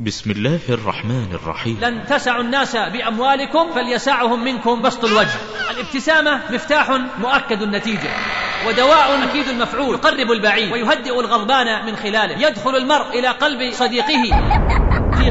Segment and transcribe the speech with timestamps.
[0.00, 1.78] بسم الله الرحمن الرحيم.
[1.80, 5.38] لن تسعوا الناس بأموالكم فليسعهم منكم بسط الوجه.
[5.70, 8.10] الابتسامة مفتاح مؤكد النتيجة.
[8.66, 12.46] ودواء أكيد المفعول يقرب البعيد ويهدئ الغضبان من خلاله.
[12.48, 14.22] يدخل المرء إلى قلب صديقه.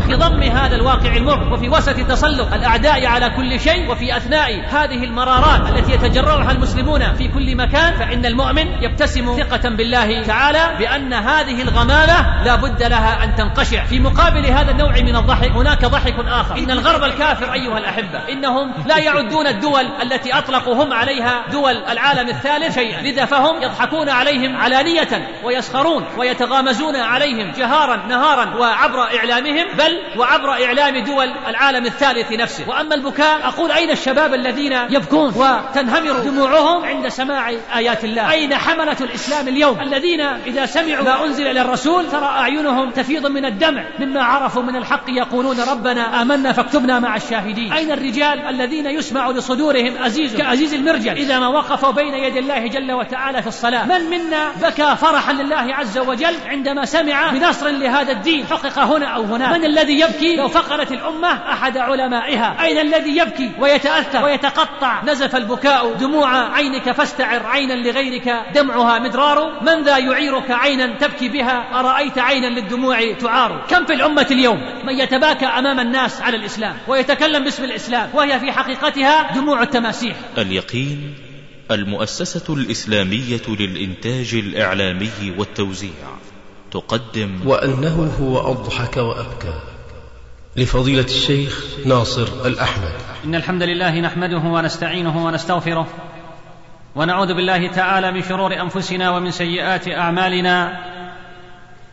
[0.04, 5.70] في هذا الواقع المر وفي وسط تسلط الأعداء على كل شيء وفي أثناء هذه المرارات
[5.70, 12.44] التي يتجرعها المسلمون في كل مكان فإن المؤمن يبتسم ثقة بالله تعالى بأن هذه الغمامة
[12.44, 13.86] لا بد لها أن تنقشع.
[13.86, 16.58] في مقابل هذا النوع من الضحك هناك ضحك آخر.
[16.58, 22.30] إن الغرب الكافر أيها الأحبة إنهم لا يعدون الدول التي أطلقوا هم عليها دول العالم
[22.30, 29.93] الثالث شيئا لذا فهم يضحكون عليهم علانية ويسخرون ويتغامزون عليهم جهارا نهارا وعبر إعلامهم بل
[30.18, 32.70] وعبر إعلام دول العالم الثالث نفسه.
[32.70, 38.98] وأما البكاء أقول أين الشباب الذين يبكون؟ وتنهمر دموعهم؟ عند سماع آيات الله؟ أين حملة
[39.02, 44.24] الإسلام اليوم؟ الذين إذا سمعوا ما أنزل إلى الرسول ترى أعينهم تفيض من الدمع مما
[44.24, 47.74] عرفوا من الحق يقولون ربنا آمنا فاكتبنا مع الشاهدين.
[47.74, 51.12] أين الرجال الذين يسمع لصدورهم أزيز؟ كأزيز المرجل.
[51.12, 53.86] إذا ما وقفوا بين يدي الله جل وتعالى في الصلاة.
[53.86, 59.24] من منا بكى فرحا لله عز وجل عندما سمع بنصر لهذا الدين؟ حقق هنا أو
[59.24, 59.58] هناك.
[59.58, 65.94] من الذي يبكي لو فقدت الأمة أحد علمائها؟ أين الذي يبكي ويتأثر ويتقطع؟ نزف البكاء
[65.94, 69.62] دموع عينك فاستعر عينا لغيرك دمعها مدرار.
[69.62, 75.00] من ذا يعيرك عينا تبكي بها؟ أرأيت عينا للدموع تعار؟ كم في الأمة اليوم من
[75.00, 81.16] يتباكى أمام الناس على الإسلام ويتكلم باسم الإسلام وهي في حقيقتها دموع التماسيح؟ اليقين
[81.72, 85.92] المؤسسة الإسلامية للإنتاج الإعلامي والتوزيع
[86.72, 89.73] تقدم وأنه هو أضحك وأبكى.
[90.58, 92.92] لفضيلة الشيخ ناصر الأحمد.
[93.26, 95.88] إن الحمد لله نحمده ونستعينه ونستغفره
[96.96, 100.80] ونعوذ بالله تعالى من شرور أنفسنا ومن سيئات أعمالنا.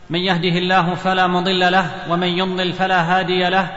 [0.09, 3.69] من يهده الله فلا مضل له ومن يضلل فلا هادي له.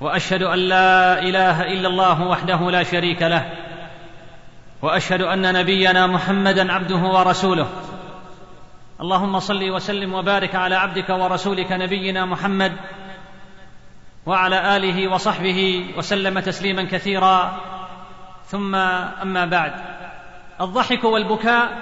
[0.00, 3.52] وأشهد أن لا إله إلا الله وحده لا شريك له.
[4.82, 7.68] وأشهد أن نبينا محمدا عبده ورسوله.
[9.00, 12.72] اللهم صل وسلم وبارك على عبدك ورسولك نبينا محمد
[14.26, 17.60] وعلى آله وصحبه وسلم تسليما كثيرا.
[18.46, 19.72] ثم أما بعد.
[20.60, 21.78] الضحك والبكاء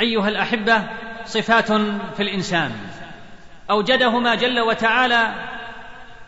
[0.00, 0.82] أيها الأحبة
[1.24, 1.72] صفات
[2.16, 2.72] في الإنسان.
[3.70, 5.34] أوجدهما جل وتعالى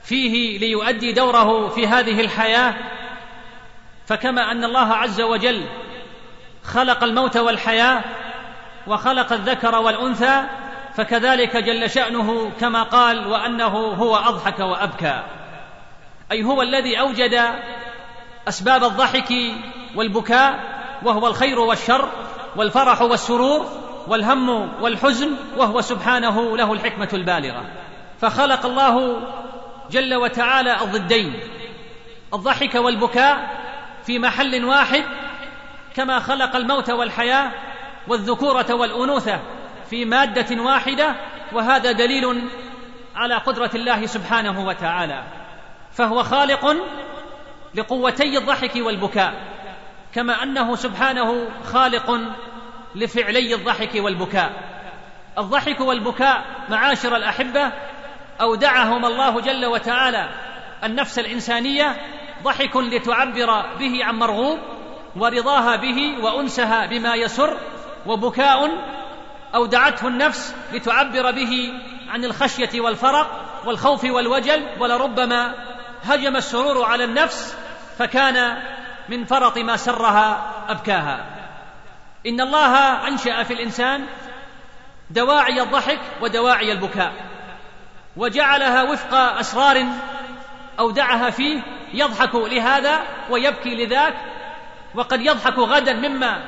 [0.03, 2.75] فيه ليؤدي دوره في هذه الحياة.
[4.07, 5.67] فكما أن الله عز وجل
[6.65, 8.05] خلق الموت والحياة
[8.87, 10.43] وخلق الذكر والأنثى
[10.95, 15.23] فكذلك جل شأنه كما قال وأنه هو أضحك وأبكى.
[16.33, 17.41] أي هو الذي أوجد
[18.49, 19.33] أسباب الضحك
[19.97, 20.61] والبكاء
[21.03, 22.09] وهو الخير والشر
[22.57, 23.67] والفرح والسرور
[24.09, 27.65] والهم والحزن وهو سبحانه له الحكمة البالغة.
[28.21, 29.17] فخلق الله
[29.91, 31.41] جل وتعالى الضدين
[32.35, 33.61] الضحك والبكاء
[34.07, 35.05] في محل واحد
[35.97, 37.51] كما خلق الموت والحياة
[38.09, 39.41] والذكورة والأنوثة.
[39.91, 41.17] في مادة واحدة
[41.53, 42.43] وهذا دليل
[43.17, 45.25] على قدرة الله سبحانه وتعالى.
[45.93, 46.77] فهو خالق
[47.75, 49.35] لقوتي الضحك والبكاء
[50.15, 52.21] كما أنه سبحانه خالق
[52.95, 54.53] لفعلي الضحك والبكاء.
[55.39, 57.73] الضحك والبكاء معاشر الأحبة
[58.41, 60.29] اودعهما الله جل وتعالى
[60.85, 61.97] النفس الإنسانية
[62.43, 64.59] ضحك لتعبر به عن مرغوب
[65.17, 67.57] ورضاها به وأنسها بما يسر
[68.07, 68.71] وبكاء
[69.55, 71.73] أودعته النفس لتعبر به
[72.09, 75.55] عن الخشية والفرق والخوف والوجل ولربما
[76.05, 77.57] هجم السرور على النفس
[77.99, 78.63] فكان
[79.09, 81.27] من فرط ما سرها أبكاها.
[82.27, 84.07] إن الله أنشأ في الإنسان
[85.11, 87.13] دواعي الضحك ودواعي البكاء
[88.17, 89.87] وجعلها وفق أسرار
[90.79, 91.63] أودعها فيه
[91.95, 93.01] يضحك لهذا
[93.31, 94.15] ويبكي لذاك
[94.95, 96.45] وقد يضحك غدا مما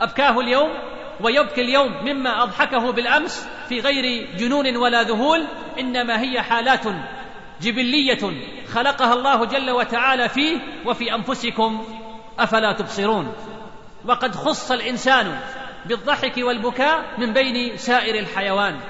[0.00, 0.70] أبكاه اليوم
[1.20, 5.46] ويبكي اليوم مما أضحكه بالأمس في غير جنون ولا ذهول
[5.78, 6.84] إنما هي حالات
[7.60, 8.32] جبلية
[8.74, 11.84] خلقها الله جل وتعالى فيه وفي أنفسكم
[12.38, 13.34] أفلا تبصرون؟
[14.04, 15.40] وقد خص الإنسان
[15.86, 18.80] بالضحك والبكاء من بين سائر الحيوان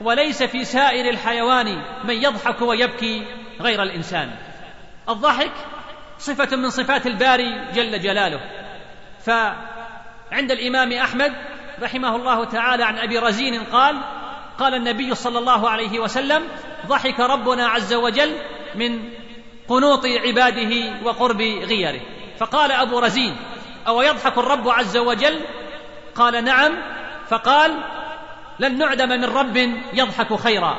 [0.00, 3.26] وليس في سائر الحيوان من يضحك ويبكي
[3.60, 4.30] غير الإنسان.
[5.08, 5.52] الضحك
[6.18, 8.40] صفة من صفات الباري جل جلاله.
[9.20, 11.32] فعند الإمام أحمد
[11.82, 13.96] رحمه الله تعالى عن أبي رزين قال
[14.58, 16.42] قال النبي صلى الله عليه وسلم
[16.86, 18.36] ضحك ربنا عز وجل
[18.74, 19.10] من
[19.68, 22.00] قنوط عباده وقرب غيره.
[22.38, 23.36] فقال أبو رزين
[23.86, 25.40] أو يضحك الرب عز وجل؟
[26.14, 26.72] قال نعم.
[27.28, 27.80] فقال
[28.58, 29.56] لن نعدم من رب
[29.92, 30.76] يضحك خيرا.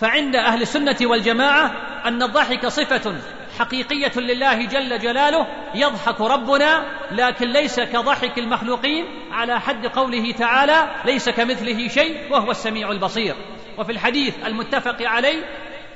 [0.00, 1.72] فعند أهل السنة والجماعة
[2.04, 3.14] أن الضحك صفة
[3.58, 11.28] حقيقية لله جل جلاله يضحك ربنا لكن ليس كضحك المخلوقين على حد قوله تعالى ليس
[11.28, 13.34] كمثله شيء وهو السميع البصير.
[13.78, 15.44] وفي الحديث المتفق عليه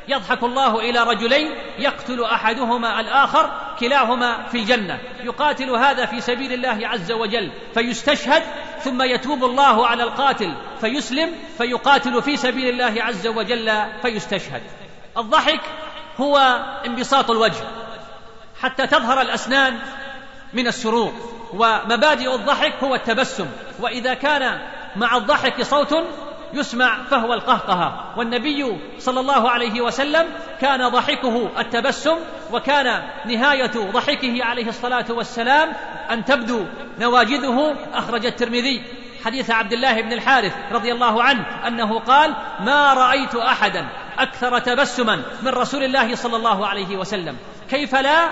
[0.09, 3.51] يضحك الله إلى رجلين يقتل أحدهما الآخر
[3.81, 4.99] كلاهما في الجنة.
[5.25, 8.43] يقاتل هذا في سبيل الله عز وجل فيستشهد
[8.81, 13.73] ثم يتوب الله على القاتل فيسلم فيقاتل في سبيل الله عز وجل
[14.03, 14.63] فيستشهد.
[15.19, 15.61] الضحك
[16.21, 17.65] هو انبساط الوجه
[18.61, 19.79] حتى تظهر الأسنان
[20.53, 21.13] من السرور
[21.53, 23.47] ومبادئ الضحك هو التبسم
[23.81, 24.61] وإذا كان
[24.97, 25.95] مع الضحك صوت
[26.53, 28.15] يسمع فهو القهقهة.
[28.17, 30.27] والنبي صلى الله عليه وسلم
[30.61, 32.17] كان ضحكه التبسم
[32.53, 35.73] وكان نهاية ضحكه عليه الصلاة والسلام
[36.11, 36.65] أن تبدو
[36.99, 38.83] نواجذه أخرج الترمذي.
[39.25, 43.89] حديث عبد الله بن الحارث رضي الله عنه أنه قال ما رأيت أحدا
[44.19, 47.37] أكثر تبسما من رسول الله صلى الله عليه وسلم.
[47.71, 48.29] كيف لا؟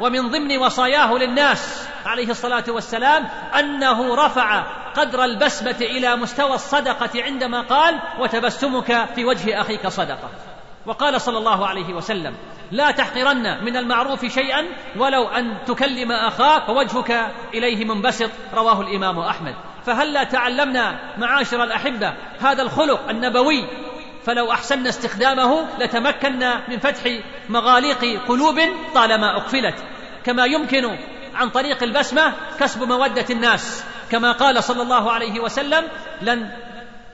[0.00, 3.28] ومن ضمن وصاياه للناس عليه الصلاة والسلام
[3.58, 4.64] أنه رفع
[4.96, 10.30] قدر البسمة إلى مستوى الصدقة عندما قال وتبسمك في وجه أخيك صدقة
[10.86, 12.34] وقال صلى الله عليه وسلم
[12.70, 14.64] لا تحقرن من المعروف شيئا
[14.96, 19.54] ولو أن تكلم أخاك ووجهك إليه منبسط رواه الإمام أحمد.
[19.86, 23.64] فهلا تعلمنا معاشر الأحبة هذا الخلق النبوي؟
[24.24, 27.02] فلو احسنا استخدامه لتمكنا من فتح
[27.48, 28.60] مغاليق قلوب
[28.94, 29.74] طالما أقفلت.
[30.24, 30.96] كما يمكن
[31.34, 33.84] عن طريق البسمة كسب مودة الناس.
[34.10, 35.84] كما قال صلى الله عليه وسلم
[36.22, 36.50] لن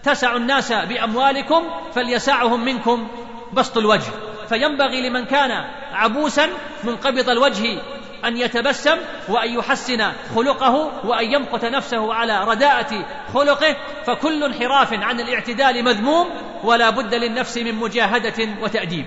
[0.02, 1.62] تسعوا الناس بأموالكم
[1.94, 3.08] فليسعهم منكم
[3.52, 4.10] بسط الوجه
[4.48, 5.50] فينبغي لمن كان
[5.92, 6.48] عبوسا
[6.84, 7.78] منقبض الوجه
[8.24, 8.96] أن يتبسم
[9.28, 13.76] وأن يحسن خلقه وأن يمقت نفسه على رداءة خلقه
[14.06, 16.30] فكل انحراف عن الاعتدال مذموم
[16.64, 19.06] ولا بد للنفس من مجاهدة وتأديب.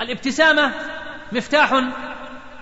[0.00, 0.72] الابتسامة
[1.32, 1.82] مفتاح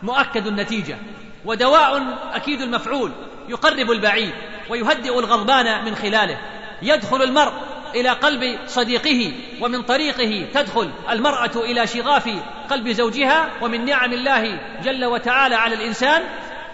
[0.03, 0.99] مؤكد النتيجة
[1.45, 2.03] ودواء
[2.33, 3.13] أكيد المفعول
[3.49, 4.33] يقرب البعيد
[4.71, 6.39] ويهدئ الغضبان من خلاله.
[6.83, 7.53] يدخل المرء
[7.95, 12.31] إلى قلب صديقه ومن طريقه تدخل المرأة إلى شغاف
[12.71, 16.23] قلب زوجها ومن نعم الله جل وتعالى على الإنسان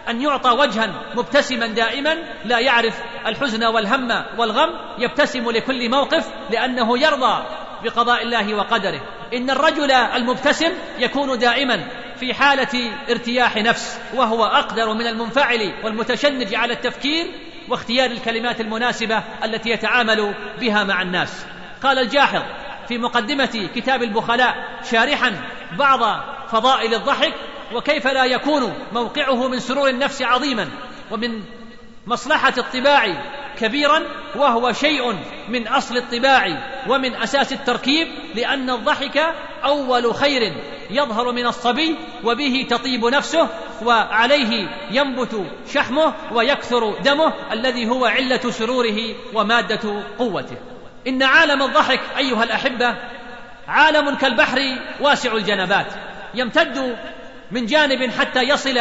[0.08, 7.44] أن يعطى وجها مبتسما دائما لا يعرف الحزن والهم والغم يبتسم لكل موقف لأنه يرضى
[7.84, 9.00] بقضاء الله وقدره.
[9.34, 11.84] إن الرجل المبتسم يكون دائما
[12.20, 17.26] في حالة ارتياح نفس وهو أقدر من المنفعل والمتشنج على التفكير
[17.70, 21.46] واختيار الكلمات المناسبة التي يتعامل بها مع الناس.
[21.82, 22.42] قال الجاحظ
[22.88, 25.32] في مقدمة كتاب البخلاء شارحا
[25.78, 26.00] بعض
[26.48, 27.34] فضائل الضحك
[27.72, 30.68] وكيف لا يكون موقعه من سرور النفس عظيما
[31.10, 31.42] ومن
[32.06, 33.06] مصلحة الطباع
[33.60, 34.02] كبيرا
[34.36, 35.16] وهو شيء
[35.48, 36.58] من أصل الطباع
[36.88, 39.34] ومن أساس التركيب لأن الضحك
[39.64, 40.52] أول خير
[40.90, 43.48] يظهر من الصبي وبه تطيب نفسه
[43.82, 50.56] وعليه ينبت شحمه ويكثر دمه الذي هو علة سروره ومادة قوته.
[51.06, 52.96] إن عالم الضحك أيها الأحبة
[53.68, 55.86] عالم كالبحر واسع الجنبات
[56.34, 56.96] يمتد
[57.50, 58.80] من جانب حتى يصل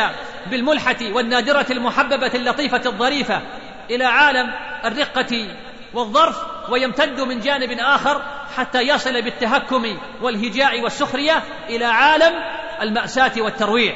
[0.51, 3.41] بالملحة والنادرة المحببة اللطيفة الظريفة
[3.89, 4.53] إلى عالم
[4.86, 5.47] الرقة
[5.94, 6.38] والظرف
[6.69, 8.21] ويمتد من جانب آخر
[8.57, 12.33] حتى يصل بالتهكم والهجاء والسخرية إلى عالم
[12.81, 13.96] المأساة والترويع.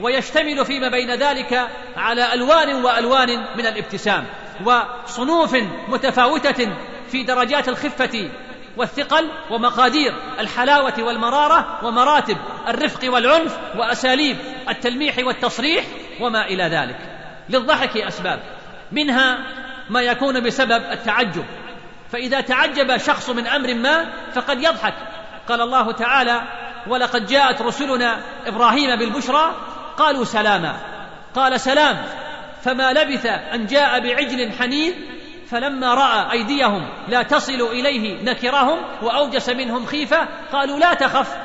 [0.00, 4.26] ويشتمل فيما بين ذلك على ألوان وألوان من الابتسام
[4.64, 5.56] وصنوف
[5.88, 6.72] متفاوتة
[7.10, 8.30] في درجات الخفة
[8.76, 12.36] والثقل ومقادير الحلاوة والمرارة ومراتب
[12.68, 14.36] الرفق والعنف وأساليب
[14.68, 15.84] التلميح والتصريح
[16.20, 16.98] وما إلى ذلك.
[17.48, 18.42] للضحك أسباب.
[18.92, 19.38] منها
[19.90, 21.44] ما يكون بسبب التعجب.
[22.12, 24.94] فإذا تعجب شخص من أمر ما فقد يضحك.
[25.48, 26.42] قال الله تعالى
[26.86, 29.54] ولقد جاءت رسلنا إبراهيم بالبشرى
[29.96, 30.76] قالوا سلاما.
[31.34, 32.04] قال سلام.
[32.62, 34.94] فما لبث أن جاء بعجل حنيذ
[35.52, 41.36] فلما رأى أيديهم لا تصل إليه نكرهم وأوجس منهم خيفة قالوا لا تخف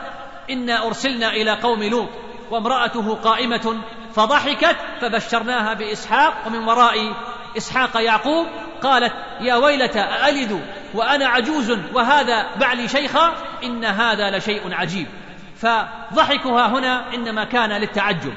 [0.49, 2.09] إنا أرسلنا إلى قوم لوط
[2.51, 3.77] وامرأته قائمة
[4.15, 7.13] فضحكت فبشرناها بإسحاق ومن وراء
[7.57, 8.47] إسحاق يعقوب
[8.83, 10.61] قالت يا ويلتى أألد؟
[10.93, 13.33] وأنا عجوز وهذا بعلي شيخا؟
[13.63, 15.07] إن هذا لشيء عجيب.
[15.55, 18.33] فضحكها هنا إنما كان للتعجب.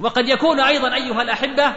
[0.00, 1.72] وقد يكون أيضا أيها الأحبة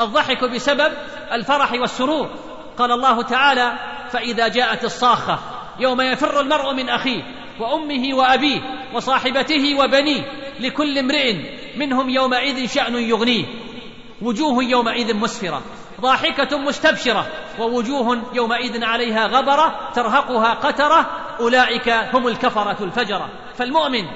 [0.00, 0.92] الضحك بسبب
[1.32, 2.30] الفرح والسرور.
[2.78, 3.78] قال الله تعالى
[4.10, 5.38] فإذا جاءت الصاخة
[5.78, 7.22] يوم يفر المرء من أخيه
[7.60, 8.60] وأمه وأبيه
[8.94, 10.22] وصاحبته وبنيه
[10.60, 11.36] لكل امرئ
[11.76, 13.44] منهم يومئذ شأن يغنيه
[14.22, 15.62] وجوه يومئذ مسفرة.
[16.00, 17.26] ضاحكة مستبشرة
[17.58, 21.06] ووجوه يومئذ عليها غبرة ترهقها قترة
[21.40, 23.28] أولئك هم الكفرة الفجرة.
[23.58, 24.06] فالمؤمن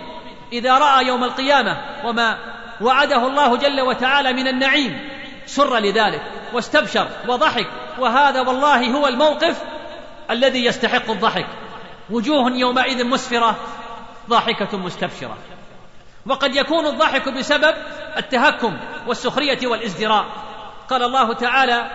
[0.53, 2.39] إذا رأى يوم القيامة وما
[2.81, 5.09] وعده الله جل وتعالى من النعيم
[5.47, 6.23] سر لذلك
[6.53, 7.67] واستبشر وضحك
[7.99, 9.63] وهذا والله هو الموقف
[10.31, 11.47] الذي يستحق الضحك.
[12.11, 13.57] وجوه يومئذ مسفرة
[14.31, 15.37] ضاحكة مستبشرة.
[16.27, 17.75] وقد يكون الضحك بسبب
[18.17, 18.77] التهكم
[19.07, 20.25] والسخرية والازدراء.
[20.91, 21.91] قال الله تعالى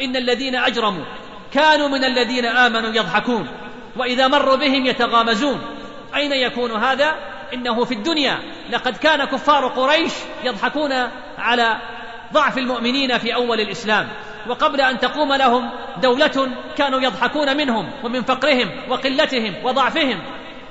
[0.00, 1.04] إن الذين أجرموا
[1.52, 3.48] كانوا من الذين آمنوا يضحكون
[3.96, 5.60] وإذا مروا بهم يتغامزون.
[6.14, 7.14] أين يكون هذا؟
[7.54, 8.38] إنه في الدنيا.
[8.70, 10.12] لقد كان كفار قريش
[10.44, 10.92] يضحكون
[11.38, 11.76] على
[12.32, 14.08] ضعف المؤمنين في أول الإسلام.
[14.48, 15.70] وقبل أن تقوم لهم
[16.02, 20.22] دولة كانوا يضحكون منهم ومن فقرهم وقلتهم وضعفهم.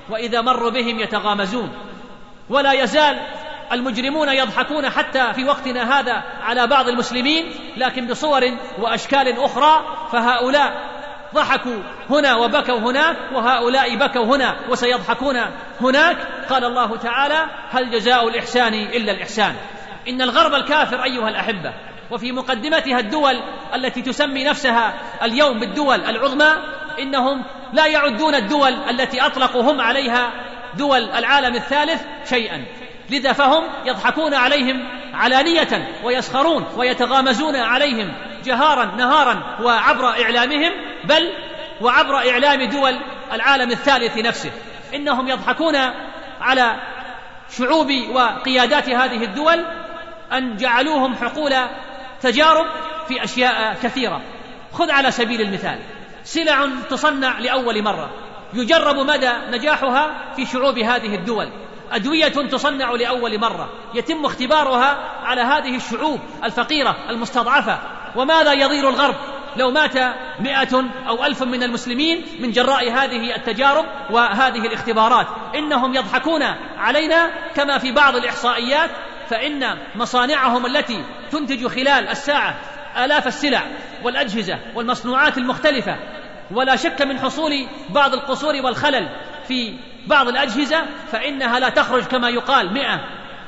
[0.09, 1.71] وإذا مروا بهم يتغامزون.
[2.49, 3.19] ولا يزال
[3.71, 10.95] المجرمون يضحكون حتى في وقتنا هذا على بعض المسلمين لكن بصور وأشكال أخرى فهؤلاء
[11.35, 11.79] ضحكوا
[12.09, 15.37] هنا وبكوا هناك وهؤلاء بكوا هنا وسيضحكون
[15.81, 16.17] هناك.
[16.49, 19.55] قال الله تعالى هل جزاء الإحسان إلا الإحسان
[20.07, 21.73] إن الغرب الكافر أيها الأحبة
[22.11, 23.41] وفي مقدمتها الدول
[23.75, 24.93] التي تسمي نفسها
[25.23, 26.53] اليوم بالدول العظمى
[26.99, 27.43] إنهم
[27.73, 30.31] لا يعدون الدول التي اطلقوا هم عليها
[30.77, 32.65] دول العالم الثالث شيئا.
[33.09, 38.13] لذا فهم يضحكون عليهم علانية ويسخرون ويتغامزون عليهم
[38.45, 40.71] جهارا نهارا وعبر إعلامهم
[41.03, 41.33] بل
[41.81, 42.99] وعبر إعلام دول
[43.33, 44.51] العالم الثالث نفسه.
[44.95, 45.75] إنهم يضحكون
[46.41, 46.75] على
[47.57, 49.65] شعوب وقيادات هذه الدول
[50.31, 51.55] أن جعلوهم حقول
[52.21, 52.65] تجارب
[53.07, 54.21] في أشياء كثيرة.
[54.73, 55.79] خذ على سبيل المثال
[56.23, 58.09] سلع تصنع لأول مرة
[58.53, 61.49] يجرب مدى نجاحها في شعوب هذه الدول.
[61.91, 63.69] أدوية تصنع لأول مرة.
[63.93, 67.79] يتم اختبارها على هذه الشعوب الفقيرة المستضعفة.
[68.15, 69.15] وماذا يضير الغرب؟
[69.57, 69.97] لو مات
[70.39, 75.27] مئة أو ألف من المسلمين من جراء هذه التجارب وهذه الاختبارات.
[75.55, 76.43] إنهم يضحكون
[76.77, 78.89] علينا كما في بعض الإحصائيات
[79.29, 82.55] فإن مصانعهم التي تنتج خلال الساعة
[82.97, 83.61] آلاف السلع
[84.03, 85.97] والأجهزة والمصنوعات المختلفة.
[86.51, 89.09] ولا شك من حصول بعض القصور والخلل
[89.47, 89.73] في
[90.07, 92.99] بعض الأجهزة فإنها لا تخرج كما يقال مئة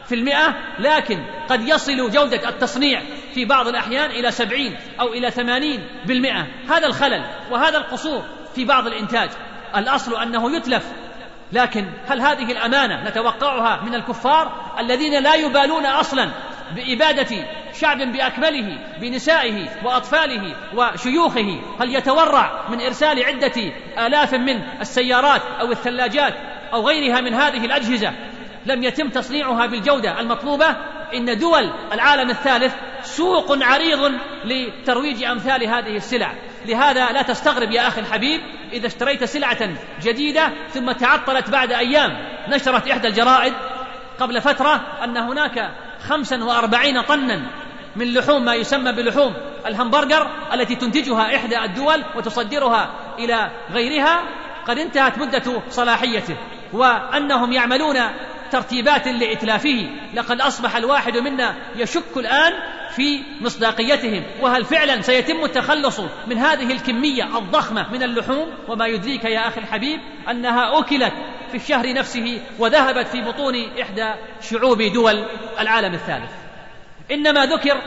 [0.08, 3.02] في المئة لكن قد يصل جودة التصنيع
[3.34, 6.48] في بعض الأحيان إلى سبعين أو إلى ثمانين بالمئة.
[6.70, 8.24] هذا الخلل وهذا القصور
[8.56, 9.30] في بعض الإنتاج.
[9.76, 10.84] الأصل أنه يتلف.
[11.54, 16.30] لكن هل هذه الأمانة نتوقعها من الكفار الذين لا يبالون أصلا
[16.76, 21.60] بإبادة شعب بأكمله بنسائه وأطفاله وشيوخه.
[21.80, 26.34] هل يتورع من إرسال عدة آلاف من السيارات أو الثلاجات
[26.74, 28.14] أو غيرها من هذه الأجهزة؟
[28.66, 30.76] لم يتم تصنيعها بالجودة المطلوبة.
[31.14, 34.12] إن دول العالم الثالث سوق عريض
[34.46, 36.34] لترويج أمثال هذه السلع.
[36.66, 38.42] لهذا لا تستغرب يا أخي الحبيب
[38.74, 39.70] إذا اشتريت سلعة
[40.02, 42.12] جديدة ثم تعطلت بعد أيام.
[42.50, 43.54] نشرت إحدى الجرائد
[44.20, 45.72] قبل فترة أن هناك
[46.08, 47.52] خمسا وأربعين طنا
[47.96, 49.34] من لحوم ما يسمى بلحوم
[49.66, 52.90] الهمبرجر التي تنتجها إحدى الدول وتصدرها
[53.20, 54.24] إلى غيرها
[54.68, 56.38] قد انتهت مدة صلاحيته
[56.74, 57.96] وأنهم يعملون
[58.52, 59.90] ترتيبات لإتلافه.
[60.14, 62.54] لقد أصبح الواحد منا يشك الآن
[62.96, 69.48] في مصداقيتهم وهل فعلا سيتم التخلص من هذه الكمية الضخمة من اللحوم؟ وما يدريك يا
[69.48, 70.00] أخي الحبيب
[70.30, 71.14] أنها أكلت
[71.52, 75.26] في الشهر نفسه وذهبت في بطون إحدى شعوب دول
[75.60, 76.32] العالم الثالث.
[77.12, 77.82] إنما ذكر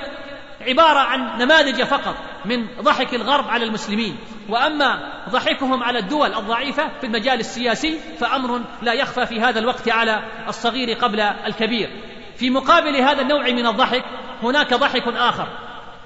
[0.61, 4.17] عبارة عن نماذج فقط من ضحك الغرب على المسلمين
[4.49, 10.23] وأما ضحكهم على الدول الضعيفة في المجال السياسي فأمر لا يخفى في هذا الوقت على
[10.49, 11.91] الصغير قبل الكبير.
[12.37, 14.05] في مقابل هذا النوع من الضحك
[14.43, 15.49] هناك ضحك آخر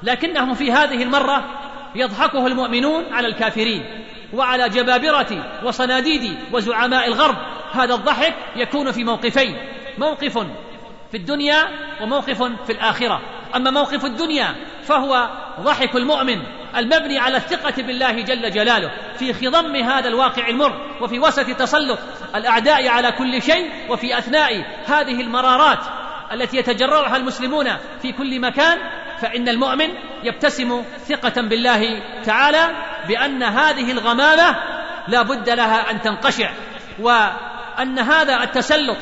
[0.02, 1.44] لكنهم في هذه المرة
[1.94, 3.84] يضحكه المؤمنون على الكافرين.
[4.34, 7.36] وعلى جبابرة وصناديد وزعماء الغرب.
[7.72, 9.56] هذا الضحك يكون في موقفين.
[9.98, 10.38] موقف
[11.10, 11.64] في الدنيا
[12.02, 13.20] وموقف في الآخرة.
[13.56, 16.42] أما موقف الدنيا فهو ضحك المؤمن
[16.76, 21.98] المبني على الثقة بالله جل جلاله في خضم هذا الواقع المر وفي وسط تسلط
[22.34, 25.78] الأعداء على كل شيء وفي أثناء هذه المرارات
[26.32, 28.78] التي يتجرعها المسلمون في كل مكان
[29.20, 29.88] فإن المؤمن
[30.24, 34.56] يبتسم ثقة بالله تعالى بأن هذه الغمامة
[35.08, 36.50] لا بد لها أن تنقشع
[37.00, 38.96] وأن هذا التسلط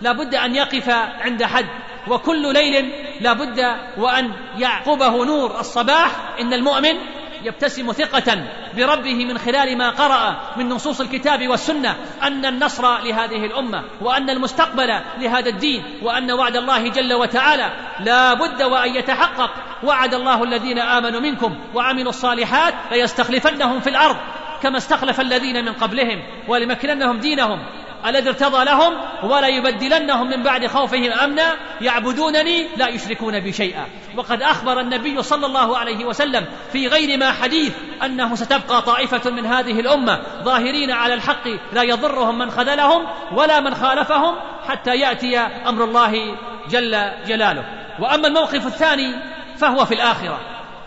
[0.00, 0.88] لا بد أن يقف
[1.20, 1.66] عند حد
[2.08, 6.10] وكل ليل لا بد وأن يعقبه نور الصباح
[6.40, 6.94] إن المؤمن
[7.42, 8.44] يبتسم ثقة
[8.76, 15.00] بربه من خلال ما قرأ من نصوص الكتاب والسنة أن النصر لهذه الأمة وأن المستقبل
[15.18, 17.72] لهذا الدين وأن وعد الله جل وتعالى.
[18.00, 19.50] لا بد وأن يتحقق.
[19.82, 24.16] وعد الله الذين آمنوا منكم وعملوا الصالحات ليستخلفنهم في الأرض
[24.62, 27.58] كما استخلف الذين من قبلهم ولمكننهم دينهم.
[28.06, 33.86] الذي ارتضى لهم ولا يبدلنهم من بعد خوفهم أمنا؟ يعبدونني لا يشركون بي شيئا.
[34.16, 37.72] وقد أخبر النبي صلى الله عليه وسلم في غير ما حديث
[38.04, 43.74] أنه ستبقى طائفة من هذه الأمة ظاهرين على الحق لا يضرهم من خذلهم ولا من
[43.74, 44.34] خالفهم
[44.68, 46.36] حتى يأتي أمر الله
[46.70, 47.64] جل جلاله.
[48.00, 49.14] وأما الموقف الثاني
[49.56, 50.40] فهو في الآخرة.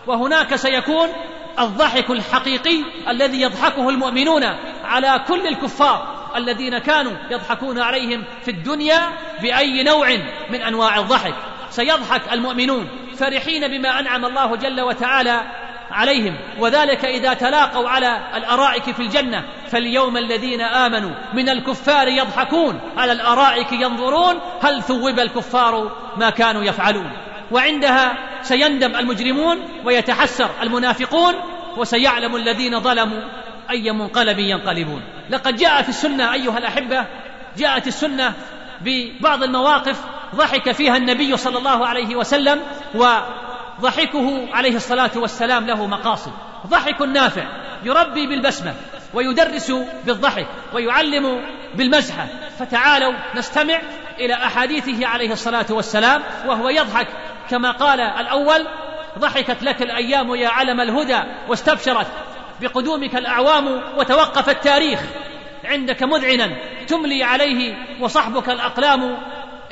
[0.06, 1.08] وهناك سيكون
[1.58, 4.44] الضحك الحقيقي الذي يضحكه المؤمنون
[4.84, 6.19] على كل الكفار.
[6.36, 9.00] الذين كانوا يضحكون عليهم في الدنيا
[9.42, 10.08] بأي نوع
[10.50, 11.34] من أنواع الضحك.
[11.70, 15.42] سيضحك المؤمنون فرحين بما أنعم الله جل وتعالى
[15.90, 16.38] عليهم.
[16.58, 19.44] وذلك إذا تلاقوا على الأرائك في الجنة.
[19.68, 27.12] فاليوم الذين آمنوا من الكفار يضحكون على الأرائك ينظرون هل ثوب الكفار ما كانوا يفعلون.
[27.50, 31.34] وعندها سيندم المجرمون ويتحسر المنافقون.
[31.76, 33.22] وسيعلم الذين ظلموا
[33.70, 35.02] أي منقلب ينقلبون.
[35.30, 37.06] لقد جاء في السنة أيها الأحبة
[37.56, 38.34] جاءت السنة
[38.80, 40.00] ببعض المواقف
[40.34, 42.60] ضحك فيها النبي صلى الله عليه وسلم
[42.94, 46.32] وضحكه عليه الصلاة والسلام له مقاصد.
[46.66, 47.44] ضحك نافع
[47.84, 48.74] يربي بالبسمة
[49.14, 49.72] ويدرس
[50.06, 51.42] بالضحك ويعلم
[51.74, 52.26] بالمزحة.
[52.58, 53.80] فتعالوا نستمع
[54.18, 57.08] إلى أحاديثه عليه الصلاة والسلام وهو يضحك.
[57.50, 58.66] كما قال الأول
[59.18, 62.06] ضحكت لك الأيام يا علم الهدى واستبشرت.
[62.60, 65.00] بقدومك الأعوام وتوقف التاريخ.
[65.64, 66.56] عندك مذعنا
[66.88, 69.18] تملي عليه وصحبك الأقلام.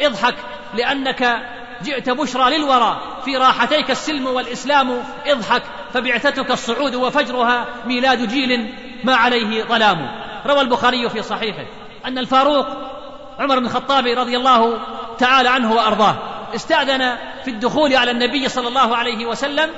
[0.00, 0.35] اضحك
[0.75, 1.42] لأنك
[1.83, 5.02] جئت بشرى للورى في راحتيك السلم والإسلام.
[5.26, 5.62] اضحك
[5.95, 10.11] فبعثتك الصعود وفجرها ميلاد جيل ما عليه ظلام.
[10.47, 11.64] روى البخاري في صحيحه
[12.07, 12.66] أن الفاروق
[13.38, 14.78] عمر بن الخطاب رضي الله
[15.18, 16.16] تعالى عنه وأرضاه
[16.54, 19.71] استأذن في الدخول على النبي صلى الله عليه وسلم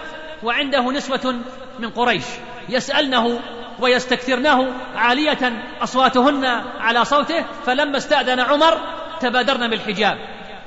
[0.42, 1.40] وعنده نسوة
[1.78, 2.24] من قريش.
[2.70, 3.40] يسألنه
[3.80, 6.44] ويستكثرنه عالية أصواتهن
[6.80, 8.80] على صوته فلما استأذن عمر
[9.20, 10.18] تبادرن بالحجاب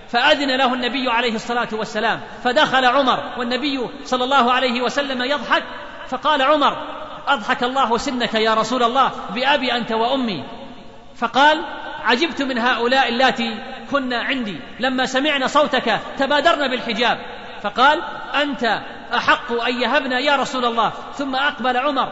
[0.09, 5.63] فأذن له النبي عليه الصلاة والسلام فدخل عمر والنبي صلى الله عليه وسلم يضحك
[6.09, 6.77] فقال عمر
[7.27, 10.43] أضحك الله سنك يا رسول الله بأبي أنت وأمي.
[11.15, 11.65] فقال
[12.03, 13.57] عجبت من هؤلاء اللاتي
[13.91, 17.17] كن عندي لما سمعنا صوتك تبادرن بالحجاب.
[17.61, 18.01] فقال
[18.41, 18.81] أنت
[19.15, 20.91] أحق أن يهبن يا رسول الله.
[21.13, 22.11] ثم أقبل عمر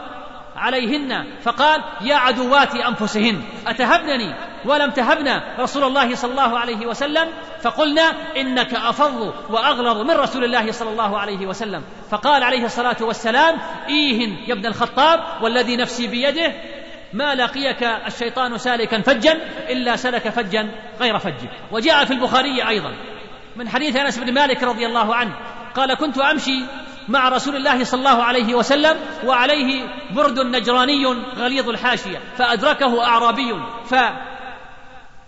[0.56, 4.34] عليهن فقال يا عدوات أنفسهن أتهبنني؟
[4.64, 7.28] ولم تهبنا رسول الله صلى الله عليه وسلم؟
[7.62, 11.82] فقلنا إنك أفض وأغلظ من رسول الله صلى الله عليه وسلم.
[12.10, 16.52] فقال عليه الصلاة والسلام إيهن يا ابن الخطاب والذي نفسي بيده
[17.12, 19.32] ما لقيك الشيطان سالكا فجا
[19.68, 22.94] إلا سلك فجا غير فجه وجاء في البخاري أيضا.
[23.56, 25.34] من حديث أنس بن مالك رضي الله عنه
[25.74, 26.64] قال كنت أمشي
[27.08, 33.54] مع رسول الله صلى الله عليه وسلم وعليه برد نجراني غليظ الحاشية فأدركه أعرابي
[33.90, 33.94] ف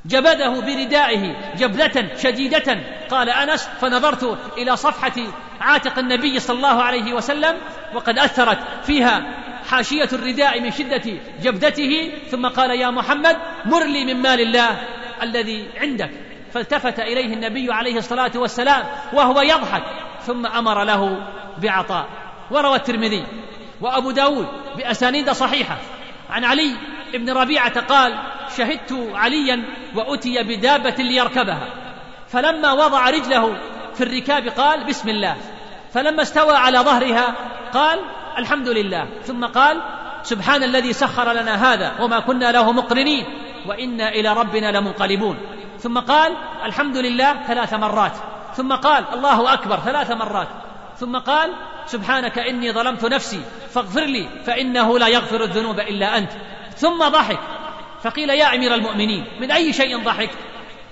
[0.07, 2.79] جبده بردائه جبلة شديدة.
[3.11, 5.23] قال أنس فنظرت إلى صفحة
[5.61, 7.57] عاتق النبي صلى الله عليه وسلم
[7.95, 9.23] وقد أثرت فيها
[9.71, 11.03] حاشية الرداء من شدة
[11.43, 12.13] جبدته.
[12.31, 14.81] ثم قال يا محمد مر لي من مال الله
[15.23, 16.11] الذي عندك.
[16.55, 19.83] فالتفت إليه النبي عليه الصلاة والسلام وهو يضحك
[20.27, 21.27] ثم أمر له
[21.59, 22.07] بعطاء
[22.51, 23.27] وروى الترمذي
[23.81, 25.77] وأبو داود بأسانيد صحيحة.
[26.31, 26.77] عن علي
[27.15, 28.19] بن ربيعة قال
[28.57, 29.65] شهدت عليا
[29.95, 31.69] وأتي بدابة ليركبها.
[32.29, 33.57] فلما وضع رجله
[33.95, 35.37] في الركاب قال بسم الله.
[35.93, 37.35] فلما استوى على ظهرها
[37.73, 38.01] قال
[38.39, 39.09] الحمد لله.
[39.23, 39.83] ثم قال
[40.23, 43.25] سبحان الذي سخر لنا هذا وما كنا له مقرنين
[43.67, 45.39] وإنا إلى ربنا لمنقلبون.
[45.79, 48.13] ثم قال الحمد لله ثلاث مرات.
[48.57, 50.49] ثم قال الله أكبر ثلاث مرات.
[50.99, 51.51] ثم قال
[51.87, 56.31] سبحانك إني ظلمت نفسي فاغفر لي فإنه لا يغفر الذنوب إلا أنت.
[56.77, 57.39] ثم ضحك
[58.03, 60.31] فقيل يا أمير المؤمنين من أي شيء ضحك؟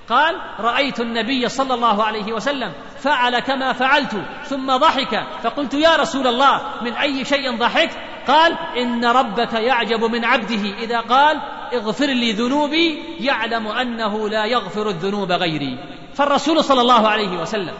[0.08, 4.22] قال رأيت النبي صلى الله عليه وسلم فعل كما فعلت.
[4.44, 7.96] ثم ضحك فقلت يا رسول الله من أي شيء ضحكت
[8.28, 11.40] قال إن ربك يعجب من عبده إذا قال
[11.72, 15.78] اغفر لي ذنوبي يعلم أنه لا يغفر الذنوب غيري.
[16.14, 17.74] فالرسول صلى الله عليه وسلم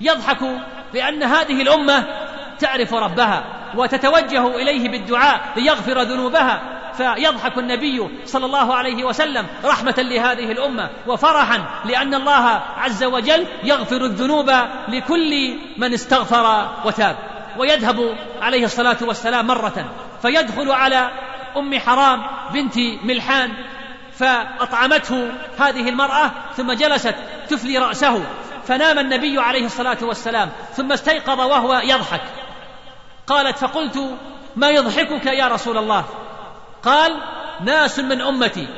[0.00, 0.38] يضحك
[0.94, 2.04] لأن هذه الأمة
[2.58, 10.52] تعرف ربها وتتوجه إليه بالدعاء ليغفر ذنوبها فيضحك النبي صلى الله عليه وسلم رحمة لهذه
[10.52, 14.50] الأمة وفرحا لأن الله عز وجل يغفر الذنوب
[14.88, 17.16] لكل من استغفر وتاب.
[17.58, 19.90] ويذهب عليه الصلاة والسلام مرة
[20.22, 21.10] فيدخل على
[21.56, 23.52] أم حرام بنت ملحان
[24.12, 27.14] فأطعمته هذه المرأة ثم جلست
[27.48, 28.22] تفلي رأسه
[28.68, 32.22] فنام النبي عليه الصلاة والسلام ثم استيقظ وهو يضحك.
[33.26, 33.98] قالت فقلت
[34.56, 36.04] ما يضحكك يا رسول الله؟
[36.82, 37.20] قال
[37.64, 38.68] ناس من أمتي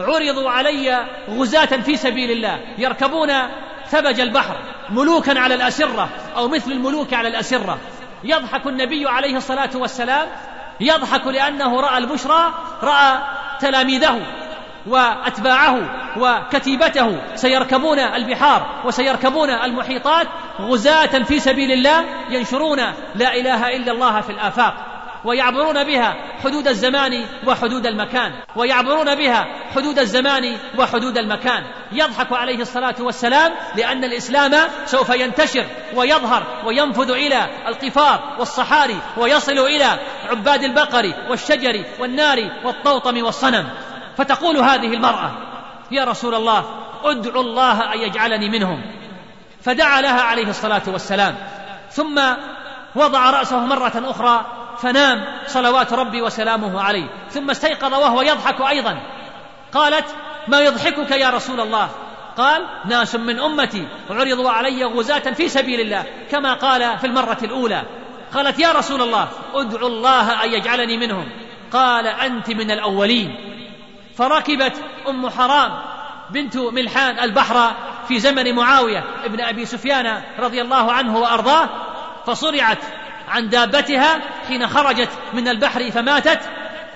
[0.00, 3.32] عرضوا علي غزاة في سبيل الله يركبون
[3.86, 4.56] ثبج البحر
[4.90, 7.78] ملوكا على الأسرة أو مثل الملوك على الأسرة.
[8.24, 10.28] يضحك النبي عليه الصلاة والسلام
[10.80, 13.18] يضحك لأنه رأى البشرى رأى
[13.60, 14.20] تلاميذه.
[14.86, 15.78] وأتباعه
[16.16, 17.20] وكتيبته.
[17.34, 20.26] سيركبون البحار وسيركبون المحيطات
[20.60, 22.78] غزاة في سبيل الله ينشرون
[23.14, 24.74] لا إله إلا الله في الآفاق
[25.24, 26.14] ويعبرون بها
[26.44, 31.64] حدود الزمان وحدود المكان ويعبرون بها حدود الزمان وحدود المكان.
[31.92, 34.52] يضحك عليه الصلاة والسلام لأن الإسلام
[34.86, 39.98] سوف ينتشر ويظهر وينفذ إلى القفار والصحاري ويصل إلى
[40.30, 43.68] عباد البقر والشجر والنار والطوطم والصنم.
[44.20, 45.30] فتقول هذه المرأة
[45.90, 46.64] يا رسول الله
[47.04, 48.82] ادعو الله أن يجعلني منهم.
[49.62, 51.36] فدعا لها عليه الصلاة والسلام.
[51.90, 52.20] ثم
[52.94, 54.44] وضع رأسه مرة أخرى
[54.78, 57.06] فنام صلوات ربي وسلامه عليه.
[57.30, 59.00] ثم استيقظ وهو يضحك أيضا.
[59.74, 60.06] قالت
[60.48, 61.88] ما يضحكك يا رسول الله؟
[62.36, 67.82] قال ناس من أمتي عرضوا علي غزاة في سبيل الله كما قال في المرة الأولى.
[68.34, 71.28] قالت يا رسول الله ادعو الله أن يجعلني منهم.
[71.72, 73.49] قال أنت من الأولين.
[74.20, 74.72] فركبت
[75.08, 75.78] أم حرام
[76.30, 77.74] بنت ملحان البحر
[78.08, 81.68] في زمن معاوية ابن أبي سفيان رضي الله عنه وأرضاه
[82.26, 82.78] فصرعت
[83.28, 86.40] عن دابتها حين خرجت من البحر فماتت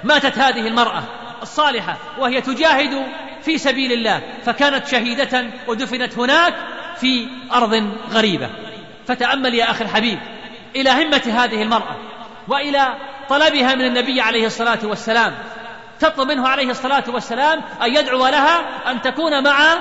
[0.05, 1.03] ماتت هذه المرأة
[1.43, 3.07] الصالحة وهي تجاهد
[3.43, 6.55] في سبيل الله فكانت شهيدة ودفنت هناك
[7.01, 8.51] في أرض غريبة.
[9.07, 10.19] فتأمل يا أخي الحبيب
[10.77, 11.97] إلى همة هذه المرأة
[12.49, 12.95] وإلى
[13.29, 15.35] طلبها من النبي عليه الصلاة والسلام.
[16.01, 19.79] تطلب منه عليه الصلاة والسلام أن يدعو لها أن تكون مع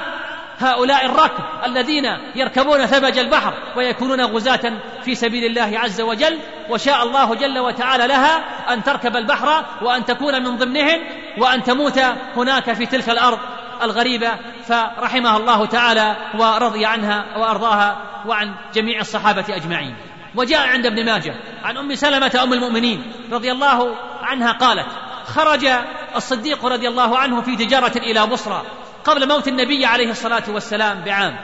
[0.60, 4.74] هؤلاء الركب الذين يركبون ثبج البحر ويكونون غزاة
[5.04, 6.40] في سبيل الله عز وجل.
[6.70, 11.00] وشاء الله جل وتعالى لها أن تركب البحر وأن تكون من ضمنهم
[11.38, 12.00] وأن تموت
[12.36, 13.40] هناك في تلك الأرض
[13.82, 14.30] الغريبة.
[14.68, 19.96] فرحمها الله تعالى ورضي عنها وأرضاها وعن جميع الصحابة أجمعين.
[20.36, 24.88] وجاء عند ابن ماجه عن أم سلمة أم المؤمنين رضي الله عنها قالت
[25.26, 25.68] خرج
[26.16, 28.64] الصديق رضي الله عنه في تجارة إلى بصرى
[29.06, 31.40] قبل موت النبي عليه الصلاة والسلام بعام.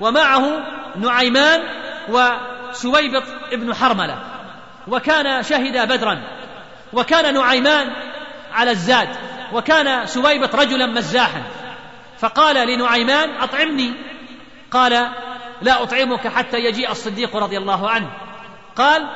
[0.00, 0.62] ومعه
[0.96, 1.60] نعيمان
[2.08, 4.18] وسويبط ابن حرملة.
[4.88, 6.22] وكان شهد بدرا.
[6.92, 7.92] وكان نعيمان
[8.52, 9.08] على الزاد.
[9.52, 11.42] وكان سويبط رجلا مزاحا.
[12.18, 13.94] فقال لنعيمان أطعمني.
[14.70, 15.08] قال
[15.62, 18.10] لا أطعمك حتى يجيء الصديق رضي الله عنه.
[18.76, 19.06] قال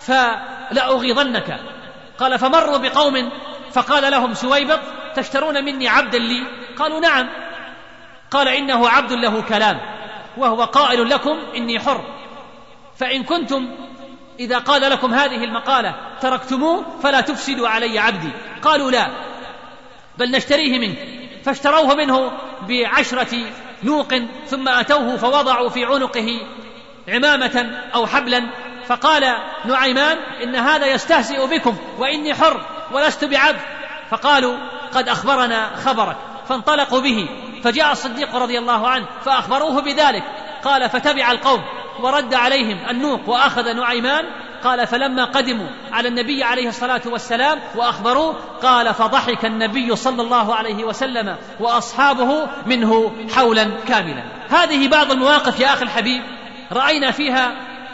[0.00, 1.60] فلأغيظنك
[2.18, 3.30] قال فمروا بقوم
[3.72, 4.80] فقال لهم سويبط
[5.16, 6.46] تشترون مني عبدا لي؟
[6.78, 7.28] قالوا نعم.
[8.30, 9.80] قال إنه عبد له كلام
[10.36, 12.04] وهو قائل لكم إني حر.
[12.96, 13.68] فإن كنتم
[14.40, 18.30] إذا قال لكم هذه المقالة تركتموه فلا تفسدوا علي عبدي.
[18.62, 19.06] قالوا لا
[20.18, 20.98] بل نشتريه منك
[21.44, 22.32] فاشتروه منه
[22.68, 23.38] بعشرة
[23.82, 24.14] نوق
[24.46, 26.40] ثم أتوه فوضعوا في عنقه
[27.08, 28.50] عمامة أو حبلا.
[28.86, 32.79] فقال نعيمان إن هذا يستهزئ بكم وإني حر.
[32.92, 33.60] ولست بعبد.
[34.10, 34.56] فقالوا
[34.94, 36.16] قد أخبرنا خبرك.
[36.48, 37.28] فانطلقوا به.
[37.64, 40.24] فجاء الصديق رضي الله عنه فأخبروه بذلك.
[40.64, 41.62] قال فتبع القوم
[42.00, 44.24] ورد عليهم النوق وأخذ نعيمان.
[44.64, 50.84] قال فلما قدموا على النبي عليه الصلاة والسلام وأخبروه قال فضحك النبي صلى الله عليه
[50.84, 54.22] وسلم وأصحابه منه حولا كاملا.
[54.50, 56.22] هذه بعض المواقف يا أخي الحبيب.
[56.72, 57.52] رأينا فيها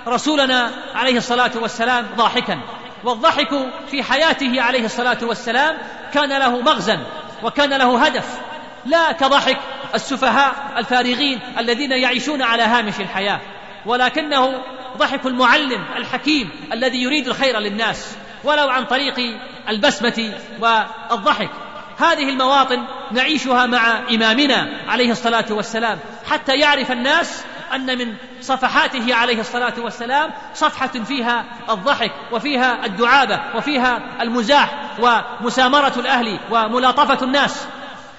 [0.09, 2.59] رسولنا عليه الصلاة والسلام ضاحكا.
[3.05, 3.49] والضحك
[3.91, 5.79] في حياته عليه الصلاة والسلام
[6.15, 6.99] كان له مغزى
[7.43, 8.41] وكان له هدف
[8.85, 9.59] لا كضحك
[9.95, 13.41] السفهاء الفارغين الذين يعيشون على هامش الحياة
[13.87, 14.63] ولكنه
[14.97, 21.51] ضحك المعلم الحكيم الذي يريد الخير للناس ولو عن طريق البسمة والضحك.
[21.99, 25.99] هذه المواطن نعيشها مع إمامنا عليه الصلاة والسلام
[26.31, 27.45] حتى يعرف الناس
[27.77, 36.39] أن من صفحاته عليه الصلاة والسلام صفحة فيها الضحك وفيها الدعابة وفيها المزاح ومسامرة الأهل
[36.51, 37.67] وملاطفة الناس.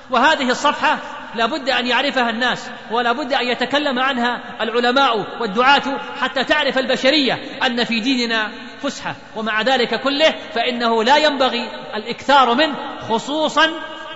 [0.09, 0.97] وهذه الصفحة
[1.35, 7.39] لا بد أن يعرفها الناس ولا بد أن يتكلم عنها العلماء والدعاة حتى تعرف البشرية
[7.65, 8.51] أن في ديننا
[8.83, 9.15] فسحة.
[9.35, 12.75] ومع ذلك كله فإنه لا ينبغي الإكثار منه
[13.09, 13.69] خصوصا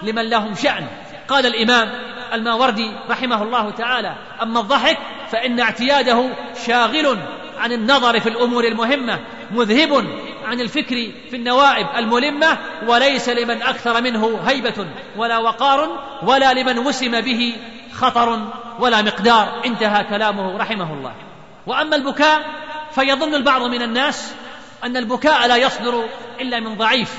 [0.03, 0.87] لمن لهم شأن.
[1.27, 1.91] قال الإمام
[2.33, 4.15] الماوردي رحمه الله تعالى.
[4.41, 4.97] أما الضحك
[5.31, 6.29] فإن اعتياده
[6.65, 7.17] شاغل
[7.57, 9.19] عن النظر في الأمور المهمة
[9.51, 10.07] مذهب
[10.45, 17.21] عن الفكر في النوائب الملمة وليس لمن أكثر منه هيبة ولا وقار ولا لمن وسم
[17.21, 17.55] به
[17.93, 18.47] خطر
[18.79, 19.61] ولا مقدار.
[19.65, 21.13] انتهى كلامه رحمه الله.
[21.67, 22.41] وأما البكاء
[22.91, 24.33] فيظن البعض من الناس
[24.83, 26.05] أن البكاء لا يصدر
[26.41, 27.17] إلا من ضعيف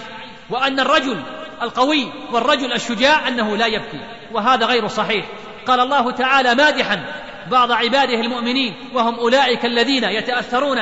[0.51, 1.23] وأن الرجل
[1.63, 4.01] القوي والرجل الشجاع أنه لا يبكي.
[4.33, 5.27] وهذا غير صحيح.
[5.67, 7.05] قال الله تعالى مادحا.
[7.51, 10.79] بعض عباده المؤمنين وهم أولئك الذين يتأثرون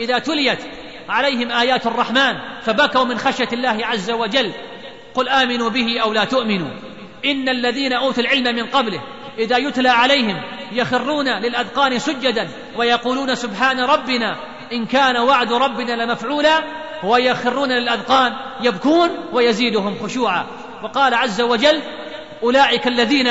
[0.00, 0.58] إذا تليت
[1.08, 4.52] عليهم آيات الرحمن فبكوا من خشية الله عز وجل.
[5.14, 6.70] قل آمنوا به أو لا تؤمنوا.
[7.24, 9.00] إن الذين أوتوا العلم من قبله
[9.38, 14.36] إذا يتلى عليهم يخرون للأذقان سجدا ويقولون سبحان ربنا
[14.72, 16.60] إن كان وعد ربنا لمفعولا
[17.04, 20.46] ويخرون للأذقان يبكون ويزيدهم خشوعا.
[20.82, 21.82] وقال عز وجل
[22.44, 23.26] أولئك الذين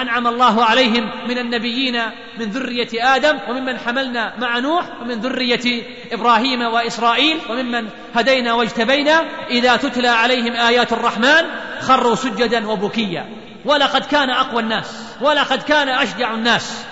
[0.00, 2.02] أنعم الله عليهم من النبيين
[2.38, 9.76] من ذرية آدم وممن حملنا مع نوح ومن ذرية إبراهيم وإسرائيل وممن هدينا واجتبينا إذا
[9.76, 11.44] تتلى عليهم آيات الرحمن
[11.80, 13.28] خروا سجدا وبكيا.
[13.64, 16.84] ولقد كان أقوى الناس ولقد كان أشجع الناس.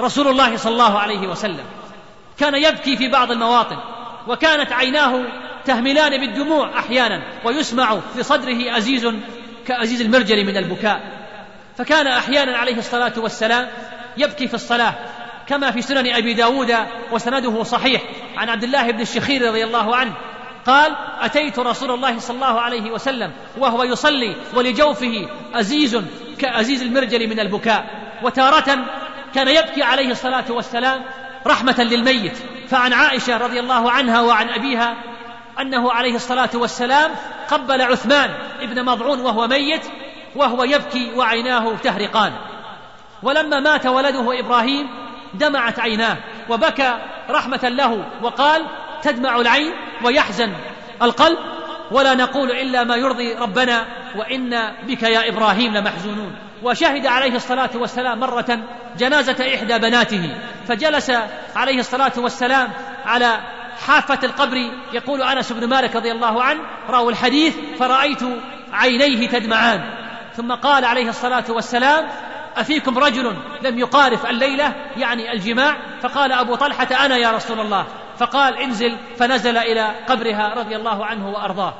[0.00, 1.64] رسول الله صلى الله عليه وسلم
[2.38, 3.76] كان يبكي في بعض المواطن
[4.28, 5.24] وكانت عيناه
[5.64, 9.06] تهملان بالدموع أحيانا ويسمع في صدره ازيز
[9.68, 11.00] كازيز المرجل من البكاء.
[11.76, 13.68] فكان أحيانا عليه الصلاة والسلام
[14.16, 14.94] يبكي في الصلاة
[15.46, 16.74] كما في سنن أبي داود
[17.12, 18.02] وسنده صحيح.
[18.36, 20.12] عن عبد الله بن الشخير رضي الله عنه
[20.66, 26.02] قال أتيت رسول الله صلى الله عليه وسلم وهو يصلي ولجوفه أزيز
[26.38, 27.86] كأزيز المرجل من البكاء.
[28.22, 28.78] وتارة
[29.34, 31.04] كان يبكي عليه الصلاة والسلام
[31.46, 32.38] رحمة للميت.
[32.68, 34.94] فعن عائشة رضي الله عنها وعن أبيها
[35.60, 37.10] أنه عليه الصلاة والسلام
[37.48, 38.30] قبل عثمان
[38.60, 39.86] ابن مضعون وهو ميت
[40.36, 42.32] وهو يبكي وعيناه تهرقان.
[43.22, 44.88] ولما مات ولده إبراهيم
[45.34, 46.16] دمعت عيناه
[46.48, 46.98] وبكى
[47.30, 48.66] رحمة له وقال
[49.02, 49.72] تدمع العين
[50.04, 50.52] ويحزن
[51.02, 51.38] القلب
[51.90, 56.36] ولا نقول إلا ما يرضي ربنا وأنا بك يا إبراهيم لمحزونون.
[56.62, 58.58] وشهد عليه الصلاة والسلام مرة
[58.98, 60.36] جنازة إحدى بناته
[60.68, 61.12] فجلس
[61.56, 62.72] عليه الصلاة والسلام
[63.06, 63.40] على
[63.86, 64.56] حافة القبر
[64.92, 68.20] يقول أنس بن مالك رضي الله عنه رأوا الحديث فرأيت
[68.72, 69.80] عينيه تدمعان.
[70.36, 72.08] ثم قال عليه الصلاة والسلام
[72.56, 77.86] أفيكم رجل لم يقارف الليلة يعني الجماع؟ فقال أبو طلحة أنا يا رسول الله.
[78.18, 81.74] فقال انزل فنزل إلى قبرها رضي الله عنه وأرضاه.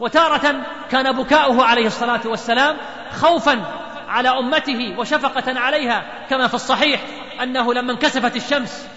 [0.00, 0.56] وتارة
[0.90, 2.76] كان بكاؤه عليه الصلاة والسلام
[3.20, 3.64] خوفا
[4.08, 7.00] على أمته وشفقة عليها كما في الصحيح
[7.42, 8.88] أنه لما انكسفت الشمس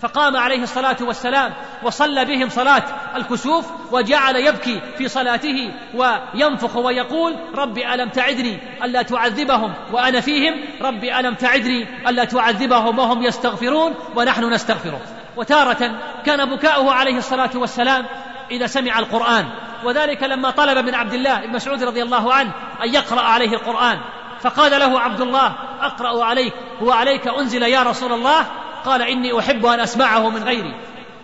[0.00, 2.82] فقام عليه الصلاة والسلام وصلى بهم صلاة
[3.16, 11.04] الكسوف وجعل يبكي في صلاته وينفخ ويقول رب ألم تعدني ألا تعذبهم وأنا فيهم؟ رب
[11.04, 15.02] ألم تعدني ألا تعذبهم وهم يستغفرون ونحن نستغفرك
[15.36, 18.06] وتارة كان بكاؤه عليه الصلاة والسلام
[18.50, 19.46] إذا سمع القرآن.
[19.84, 22.52] وذلك لما طلب من عبد الله بن مسعود رضي الله عنه
[22.84, 23.98] أن يقرأ عليه القرآن.
[24.40, 28.46] فقال له عبد الله أقرأ عليك هو عليك أنزل يا رسول الله.
[28.84, 30.74] قال إني أحب أن أسمعه من غيري.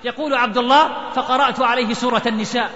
[0.05, 2.71] يقول عبد الله فقرأت عليه سورة النساء.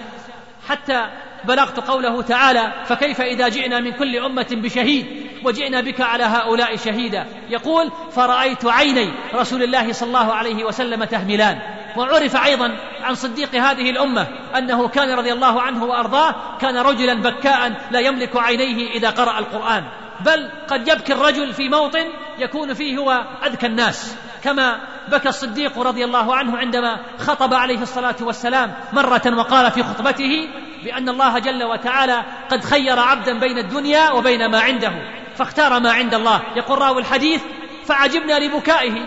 [0.69, 1.05] حتى
[1.43, 5.05] بلغت قوله تعالى فكيف إذا جئنا من كل أمة بشهيد
[5.43, 7.25] وجئنا بك على هؤلاء شهيدا.
[7.49, 11.59] يقول فرأيت عيني رسول الله صلى الله عليه وسلم تهملان.
[11.97, 17.81] وعرف أيضا عن صديق هذه الأمة أنه كان رضي الله عنه وأرضاه كان رجلا بكاء
[17.91, 19.83] لا يملك عينيه إذا قرأ القرآن.
[20.25, 22.05] بل قد يبكي الرجل في موطن
[22.39, 24.17] يكون فيه هو أذكى الناس.
[24.43, 30.47] كما بكى الصديق رضي الله عنه عندما خطب عليه الصلاة والسلام مرة وقال في خطبته
[30.83, 34.91] بأن الله جل وتعالى قد خير عبدا بين الدنيا وبين ما عنده
[35.35, 36.41] فاختار ما عند الله.
[36.55, 37.41] يقول راوي الحديث
[37.85, 39.05] فعجبنا لبكائه.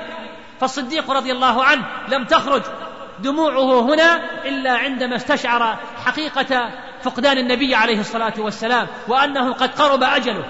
[0.60, 2.62] فالصديق رضي الله عنه لم تخرج.
[3.18, 6.70] دموعه هنا إلا عندما استشعر حقيقة
[7.02, 10.44] فقدان النبي عليه الصلاة والسلام وأنه قد قرب أجله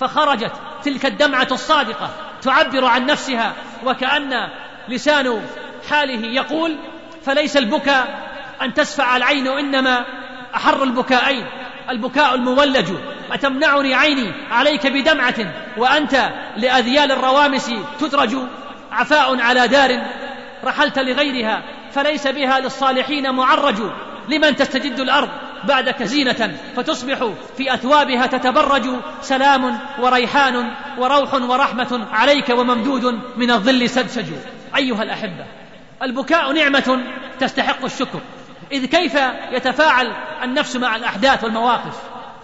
[0.00, 2.10] فخرجت تلك الدمعة الصادقة.
[2.42, 3.52] تعبر عن نفسها
[3.84, 4.48] وكأن
[4.88, 5.42] لسان
[5.90, 6.76] حاله يقول
[7.24, 8.30] فليس البكاء
[8.62, 10.04] أن تسفع العين إنما
[10.54, 11.46] أحر البكائين
[11.90, 12.86] البكاء المولج
[13.32, 15.34] أتمنعني عيني عليك بدمعة
[15.76, 18.36] وأنت لأذيال الروامس تدرج
[18.92, 20.02] عفاء على دار
[20.64, 23.76] رحلت لغيرها فليس بها للصالحين معرج.
[24.28, 25.28] لمن تستجد الأرض؟
[25.64, 28.88] بعدك زينة فتصبح في أثوابها تتبرج
[29.22, 34.26] سلام وريحان وروح ورحمة عليك وممدود من الظل سدسج.
[34.76, 35.46] أيها الأحبة
[36.02, 37.00] البكاء نعمة
[37.40, 38.20] تستحق الشكر.
[38.72, 39.14] إذ كيف
[39.52, 42.02] يتفاعل النفس مع الأحداث والمواقف؟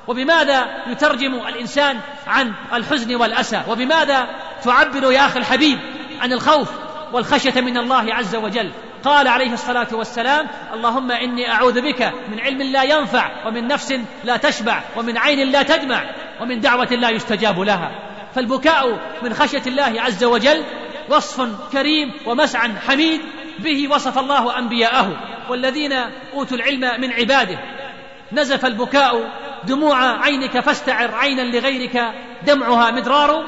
[0.09, 4.29] وبماذا يترجم الإنسان عن الحزن والأسى؟ وبماذا
[4.65, 5.79] تعبر يا أخي الحبيب
[6.21, 6.69] عن الخوف
[7.13, 8.71] والخشية من الله عز وجل؟
[9.07, 14.37] قال عليه الصلاة والسلام اللهم إني أعوذ بك من علم لا ينفع ومن نفس لا
[14.37, 16.03] تشبع ومن عين لا تدمع
[16.41, 17.91] ومن دعوة لا يستجاب لها.
[18.35, 20.65] فالبكاء من خشية الله عز وجل
[21.09, 23.21] وصف كريم ومسعى حميد
[23.59, 25.17] به وصف الله أنبياءه.
[25.51, 25.93] والذين
[26.35, 27.59] أوتوا العلم من عباده.
[28.33, 29.31] نزف البكاء
[29.65, 32.13] دموع عينك فاستعر عينا لغيرك
[32.47, 33.45] دمعها مدرار.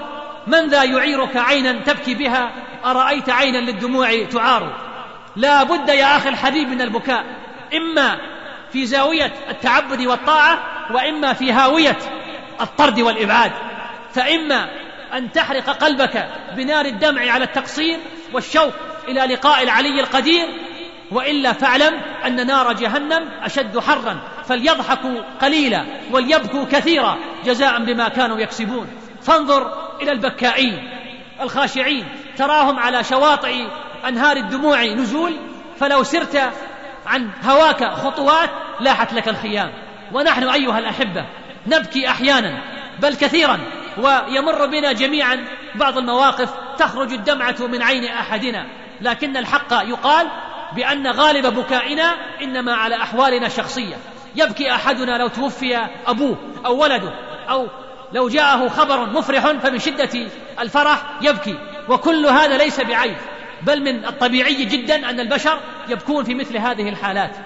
[0.47, 2.51] من ذا يعيرك عينا تبكي بها؟
[2.85, 4.88] أرأيت عينا للدموع تعار؟
[5.39, 7.25] لا بد يا أخي الحبيب من البكاء
[7.75, 8.19] إما
[8.73, 10.59] في زاوية التعبد والطاعة
[10.95, 11.99] وإما في هاوية
[12.61, 13.53] الطرد والإبعاد
[14.15, 14.69] فإما
[15.15, 17.99] أن تحرق قلبك بنار الدمع على التقصير
[18.33, 18.73] والشوق
[19.09, 20.49] إلى لقاء العلي القدير
[21.11, 28.89] وإلا فاعلم أن نار جهنم أشد حرا فليضحكوا قليلا وليبكوا كثيرا جزاء بما كانوا يكسبون.
[29.23, 30.91] فانظر إلى البكائين
[31.41, 33.67] الخاشعين تراهم على شواطئ
[34.09, 35.37] انهار الدموع نزول
[35.81, 36.53] فلو سرت
[37.07, 39.73] عن هواك خطوات لاحت لك الخيام.
[40.13, 41.27] ونحن أيها الأحبة
[41.67, 42.63] نبكي أحيانا
[42.99, 43.59] بل كثيرا
[43.99, 48.67] ويمر بنا جميعا بعض المواقف تخرج الدمعة من عين أحدنا.
[49.01, 50.27] لكن الحق يقال
[50.77, 53.97] بأن غالب بكائنا إنما على أحوالنا الشخصية
[54.37, 57.13] يبكي أحدنا لو توفي أبوه أو ولده
[57.51, 57.69] أو
[58.13, 60.29] لو جاءه خبر مفرح فمن شدة
[60.61, 61.59] الفرح يبكي.
[61.89, 63.17] وكل هذا ليس بعيب.
[63.63, 67.37] بل من الطبيعي جدا أن البشر يبكون في مثل هذه الحالات.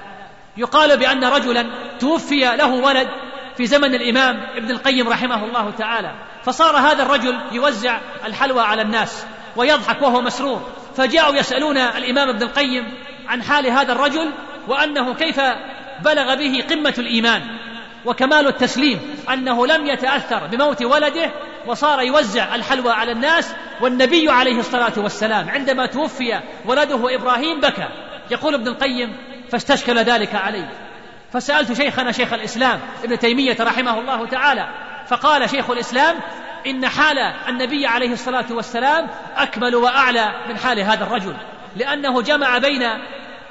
[0.56, 1.66] يقال بأن رجلا
[2.00, 3.08] توفي له ولد
[3.56, 9.26] في زمن الإمام ابن القيم رحمه الله تعالى فصار هذا الرجل يوزع الحلوى على الناس
[9.56, 10.62] ويضحك وهو مسرور.
[10.96, 12.94] فجاءوا يسألون الإمام ابن القيم
[13.28, 14.32] عن حال هذا الرجل
[14.68, 15.40] وأنه كيف
[16.04, 17.42] بلغ به قمة الإيمان.
[18.04, 19.00] وكمال التسليم
[19.32, 21.30] أنه لم يتأثر بموت ولده
[21.66, 25.50] وصار يوزع الحلوى على الناس والنبي عليه الصلاة والسلام.
[25.50, 27.88] عندما توفي ولده إبراهيم بكى.
[28.30, 29.16] يقول ابن القيم
[29.50, 30.68] فاستشكل ذلك علي.
[31.32, 34.68] فسألت شيخنا شيخ الإسلام ابن تيمية رحمه الله تعالى
[35.08, 36.16] فقال شيخ الإسلام
[36.66, 41.36] إن حال النبي عليه الصلاة والسلام أكمل وأعلى من حال هذا الرجل
[41.76, 42.82] لأنه جمع بين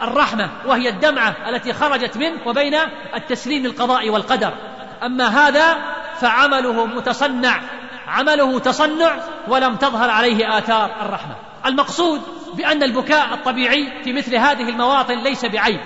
[0.02, 2.76] الرحمة وهي الدمعة التي خرجت منه وبين
[3.15, 4.54] التسليم القضاء والقدر.
[5.04, 5.78] أما هذا
[6.19, 7.62] فعمله متصنع
[8.12, 11.36] عمله تصنع ولم تظهر عليه آثار الرحمة.
[11.65, 12.21] المقصود
[12.54, 15.80] بأن البكاء الطبيعي في مثل هذه المواطن ليس بعيب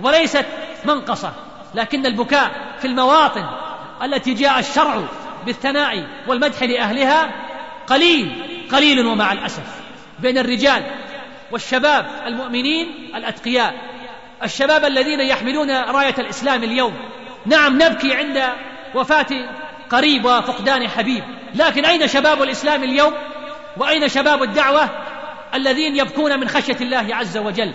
[0.00, 0.46] وليست
[0.84, 1.32] منقصة
[1.74, 3.44] لكن البكاء في المواطن
[4.02, 5.02] التي جاء الشرع
[5.46, 7.30] بالثناء والمدح لأهلها
[7.86, 9.82] قليل قليل ومع الأسف.
[10.18, 10.82] بين الرجال
[11.52, 13.74] والشباب المؤمنين الأتقياء.
[14.42, 16.94] الشباب الذين يحملون راية الإسلام اليوم.
[17.46, 18.42] نعم نبكي عند
[18.94, 19.26] وفاة
[19.90, 21.24] قريب وفقدان حبيب.
[21.54, 23.12] لكن أين شباب الإسلام اليوم؟
[23.76, 24.88] وأين شباب الدعوة
[25.54, 27.72] الذين يبكون من خشية الله عز وجل؟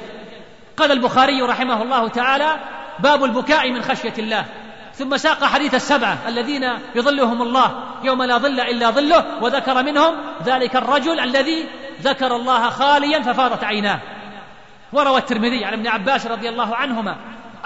[0.77, 2.59] قال البخاري رحمه الله تعالى
[2.99, 4.45] باب البكاء من خشية الله.
[4.93, 6.63] ثم ساق حديث السبعة الذين
[6.95, 10.15] يظلهم الله يوم لا ظل إلا ظله وذكر منهم
[10.45, 11.65] ذلك الرجل الذي
[12.01, 13.99] ذكر الله خاليا ففاضت عيناه.
[14.93, 17.15] وروى الترمذي عن ابن عباس رضي الله عنهما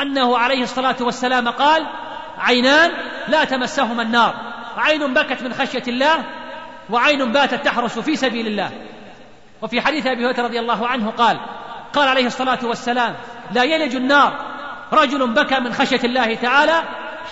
[0.02, 1.88] أنه عليه الصلاة والسلام قال
[2.38, 2.91] عينان
[3.28, 4.53] لا تمسهما النار.
[4.78, 6.26] عين بكت من خشية الله
[6.90, 8.72] وعين باتت تحرس في سبيل الله.
[9.62, 11.40] وفي حديث أبي هريرة رضي الله عنه قال
[11.94, 13.16] قال عليه الصلاة والسلام
[13.52, 14.34] لا يلج النار
[14.94, 16.84] رجل بكى من خشية الله تعالى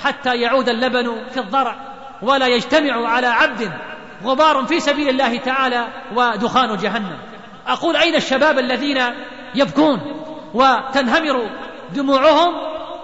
[0.04, 1.76] حتى يعود اللبن في الضرع
[2.22, 3.72] ولا يجتمع على عبد
[4.24, 7.18] غبار في سبيل الله تعالى ودخان جهنم.
[7.68, 8.98] أقول أين الشباب الذين
[9.56, 10.00] يبكون
[10.54, 11.50] وتنهمر
[11.94, 12.54] دموعهم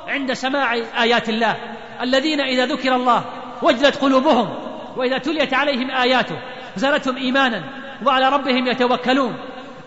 [0.08, 1.56] عند سماع آيات الله؟
[2.02, 3.24] الذين إذا ذكر الله
[3.62, 4.50] وجلت قلوبهم
[4.98, 6.36] وإذا تليت عليهم آياته
[6.76, 7.64] زادتهم إيمانا
[8.06, 9.36] وعلى ربهم يتوكلون.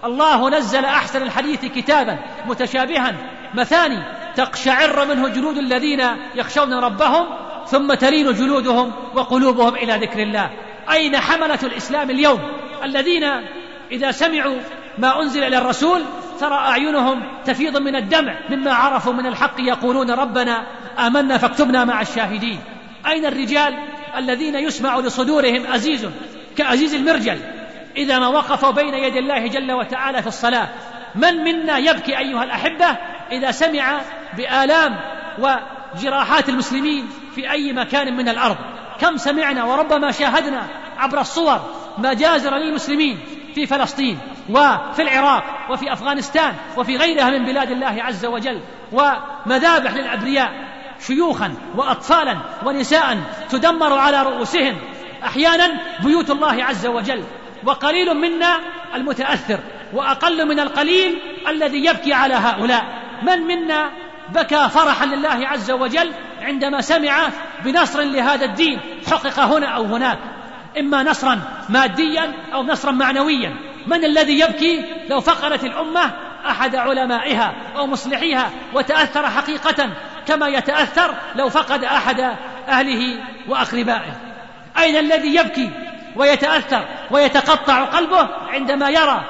[0.04, 3.14] الله نزل أحسن الحديث كتابا متشابها
[3.54, 3.98] مثاني
[4.36, 6.02] تقشعر منه جلود الذين
[6.34, 7.26] يخشون ربهم
[7.66, 10.50] ثم تلين جلودهم وقلوبهم إلى ذكر الله.
[10.90, 12.40] أين حملة الإسلام اليوم؟
[12.84, 13.24] الذين
[13.92, 14.56] إذا سمعوا
[14.98, 16.02] ما أنزل إلى الرسول
[16.40, 20.66] ترى أعينهم تفيض من الدمع مما عرفوا من الحق يقولون ربنا
[20.98, 22.60] آمنا فاكتبنا مع الشاهدين.
[23.06, 23.78] أين الرجال
[24.16, 26.08] الذين يسمع لصدورهم أزيز
[26.56, 27.38] كأزيز المرجل؟
[27.96, 30.68] إذا ما وقفوا بين يدي الله جل وتعالى في الصلاة
[31.14, 32.86] من منا يبكي أيها الأحبة
[33.32, 34.00] إذا سمع
[34.36, 35.00] بآلام
[35.38, 38.56] وجراحات المسلمين في أي مكان من الأرض؟
[39.00, 40.68] كم سمعنا وربما شاهدنا
[40.98, 41.60] عبر الصور
[41.98, 43.18] مجازر للمسلمين
[43.54, 44.18] في فلسطين
[44.50, 48.60] وفي العراق وفي أفغانستان وفي غيرها من بلاد الله عز وجل
[48.92, 50.69] ومذابح للأبرياء.
[51.06, 52.36] شيوخا واطفالا
[52.66, 53.18] ونساء
[53.50, 54.76] تدمر على رؤوسهم.
[55.24, 57.24] أحيانا بيوت الله عز وجل.
[57.64, 58.60] وقليل منا
[58.94, 59.58] المتأثر
[59.92, 62.84] وأقل من القليل الذي يبكي على هؤلاء.
[63.22, 63.90] من منا
[64.28, 67.28] بكى فرحا لله عز وجل عندما سمع
[67.64, 68.80] بنصر لهذا الدين
[69.10, 70.18] حقق هنا أو هناك؟
[70.78, 73.56] إما نصرا ماديا أو نصرا معنويا.
[73.86, 76.12] من الذي يبكي لو فقدت الأمة
[76.46, 79.90] أحد علمائها أو مصلحيها وتأثر حقيقه
[80.30, 82.20] كما يتأثر لو فقد أحد
[82.68, 83.18] أهله
[83.48, 84.12] وأقربائه.
[84.78, 85.70] أين الذي يبكي
[86.16, 89.24] ويتأثر ويتقطع قلبه عندما يرى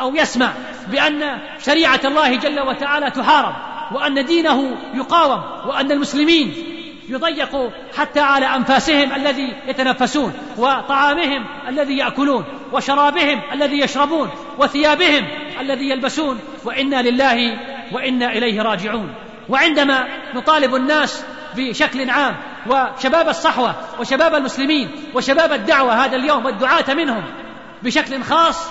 [0.00, 0.52] أو يسمع
[0.88, 3.54] بأن شريعة الله جل وتعالى تحارب
[3.92, 6.54] وأن دينه يقاوم وأن المسلمين
[7.08, 15.28] يضيق حتى على أنفاسهم الذي يتنفسون وطعامهم الذي يأكلون وشرابهم الذي يشربون وثيابهم
[15.60, 17.58] الذي يلبسون وإنا لله
[17.92, 19.25] وإنا إليه راجعون.
[19.48, 21.24] وعندما نطالب الناس
[21.56, 22.36] بشكل عام
[22.66, 27.24] وشباب الصحوة وشباب المسلمين وشباب الدعوة هذا اليوم والدعاة منهم
[27.82, 28.68] بشكل خاص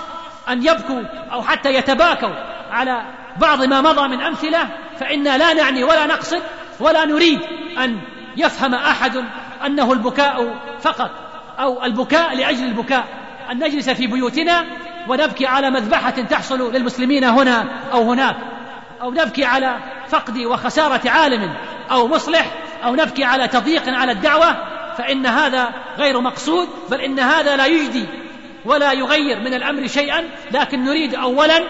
[0.48, 1.02] أن يبكوا
[1.32, 2.34] أو حتى يتباكوا
[2.70, 3.02] على
[3.36, 4.68] بعض ما مضى من أمثلة
[5.00, 6.42] فإنا لا نعني ولا نقصد
[6.80, 7.40] ولا نريد
[7.78, 7.98] أن
[8.36, 9.24] يفهم أحد
[9.66, 11.10] أنه البكاء فقط
[11.58, 13.04] أو البكاء لأجل البكاء.
[13.50, 14.64] أن نجلس في بيوتنا
[15.08, 18.36] ونبكي على مذبحة تحصل للمسلمين هنا أو هناك.
[19.02, 19.78] أو نبكي على
[20.08, 21.54] فقد وخسارة عالم
[21.90, 22.50] أو مصلح
[22.84, 24.56] أو نبكي على تضييق على الدعوة
[24.98, 28.06] فإن هذا غير مقصود بل إن هذا لا يجدي
[28.64, 31.60] ولا يغير من الأمر شيئا لكن نريد أولا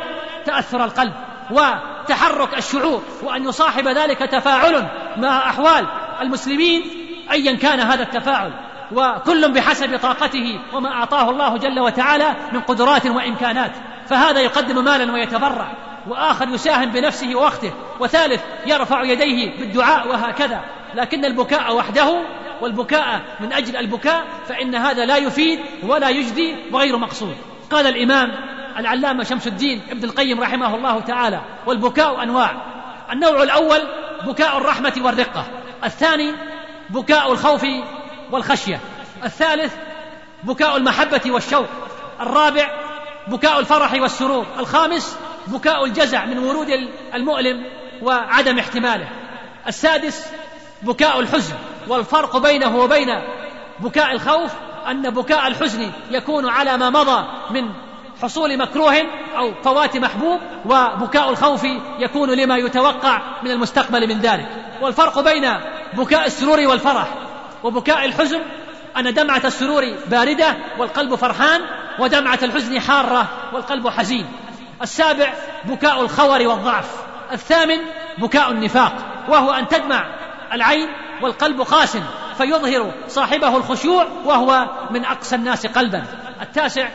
[0.44, 1.12] تأثر القلب
[1.50, 5.86] وتحرك الشعور وأن يصاحب ذلك تفاعل مع أحوال
[6.20, 6.82] المسلمين
[7.30, 8.52] أيا كان هذا التفاعل.
[8.92, 13.72] وكل بحسب طاقته وما أعطاه الله جل وتعالى من قدرات وإمكانات
[14.08, 15.85] فهذا يقدم مالا ويتبرع.
[16.08, 20.64] وآخر يساهم بنفسه ووقته وثالث يرفع يديه بالدعاء وهكذا.
[20.94, 22.22] لكن البكاء وحده
[22.60, 27.36] والبكاء من أجل البكاء فإن هذا لا يفيد ولا يجدي وغير مقصود.
[27.70, 28.32] قال الإمام
[28.78, 32.62] العلامة شمس الدين ابن القيم رحمه الله تعالى والبكاء أنواع.
[33.12, 33.82] النوع الأول
[34.26, 35.46] بكاء الرحمة والرقة.
[35.84, 36.32] الثاني
[36.90, 37.66] بكاء الخوف
[38.32, 38.80] والخشية.
[39.24, 39.74] الثالث
[40.44, 41.66] بكاء المحبة والشوق.
[42.20, 42.68] الرابع
[43.28, 44.46] بكاء الفرح والسرور.
[44.58, 46.70] الخامس بكاء الجزع من ورود
[47.14, 47.62] المؤلم
[48.02, 49.08] وعدم احتماله.
[49.68, 50.26] السادس
[50.82, 51.54] بكاء الحزن
[51.88, 53.08] والفرق بينه وبين
[53.80, 54.52] بكاء الخوف
[54.90, 57.68] أن بكاء الحزن يكون على ما مضى من
[58.22, 58.94] حصول مكروه
[59.36, 61.66] أو فوات محبوب وبكاء الخوف
[61.98, 64.48] يكون لما يتوقع من المستقبل من ذلك.
[64.80, 65.54] والفرق بين
[65.92, 67.08] بكاء السرور والفرح
[67.64, 68.40] وبكاء الحزن
[68.96, 71.60] أن دمعة السرور باردة والقلب فرحان
[71.98, 74.26] ودمعة الحزن حارة والقلب حزين.
[74.82, 75.32] السابع
[75.64, 77.78] بكاء الخور والضعف الثامن
[78.18, 78.92] بكاء النفاق
[79.28, 80.06] وهو أن تدمع
[80.52, 80.88] العين
[81.22, 81.98] والقلب قاس
[82.38, 86.04] فيظهر صاحبه الخشوع وهو من اقسى الناس قلبا.
[86.42, 86.88] التاسع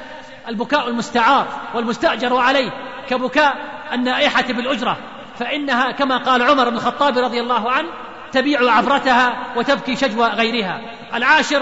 [0.47, 2.71] البكاء المستعار والمستأجر عليه
[3.09, 3.55] كبكاء
[3.93, 4.97] النائحة بالأجرة
[5.39, 7.88] فإنها كما قال عمر بن الخطاب رضي الله عنه
[8.32, 10.82] تبيع عبرتها وتبكي شجوى غيرها.
[11.13, 11.61] العاشر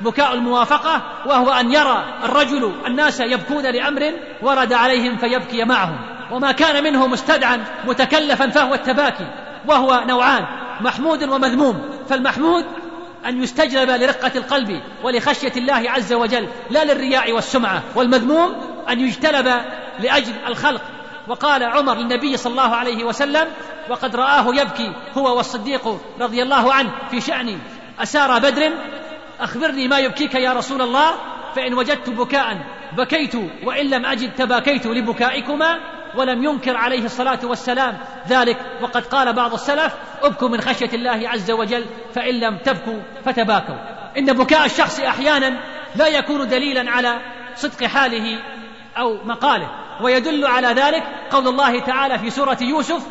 [0.00, 5.98] بكاء الموافقة وهو أن يرى الرجل الناس يبكون لأمر ورد عليهم فيبكي معهم.
[6.30, 9.26] وما كان منه مستدعا متكلفا فهو التباكي
[9.68, 10.44] وهو نوعان
[10.80, 11.90] محمود ومذموم.
[12.08, 12.64] فالمحمود
[13.26, 17.82] أن يستجلب لرقة القلب ولخشية الله عز وجل لا للرياء والسمعة.
[17.94, 18.54] والمذموم
[18.88, 19.46] أن يجتلب
[20.00, 20.82] لأجل الخلق.
[21.28, 23.48] وقال عمر للنبي صلى الله عليه وسلم
[23.90, 27.58] وقد رآه يبكي هو والصديق رضي الله عنه في شأن
[28.02, 28.72] أسارى بدر
[29.40, 31.14] أخبرني ما يبكيك يا رسول الله
[31.54, 32.58] فإن وجدت بكاء
[32.96, 33.34] بكيت
[33.64, 35.78] وإن لم أجد تباكيت لبكائكما
[36.16, 41.50] ولم ينكر عليه الصلاة والسلام ذلك وقد قال بعض السلف ابكوا من خشية الله عز
[41.50, 41.84] وجل
[42.14, 43.74] فإن لم تبكوا فتباكوا.
[44.18, 45.60] إن بكاء الشخص أحيانا
[45.96, 47.20] لا يكون دليلا على
[47.56, 48.38] صدق حاله
[48.98, 49.70] أو مقاله
[50.00, 53.06] ويدل على ذلك قول الله تعالى في سورة يوسف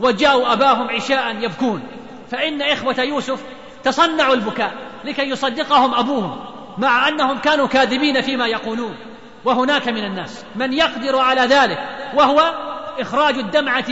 [0.00, 1.82] وجاءوا أباهم عشاء يبكون
[2.30, 3.42] فإن إخوة يوسف
[3.84, 4.89] تصنعوا البكاء.
[5.04, 6.44] لكي يصدقهم أبوهم
[6.78, 8.96] مع أنهم كانوا كاذبين فيما يقولون.
[9.44, 11.78] وهناك من الناس من يقدر على ذلك
[12.14, 12.54] وهو
[12.98, 13.86] إخراج الدمعة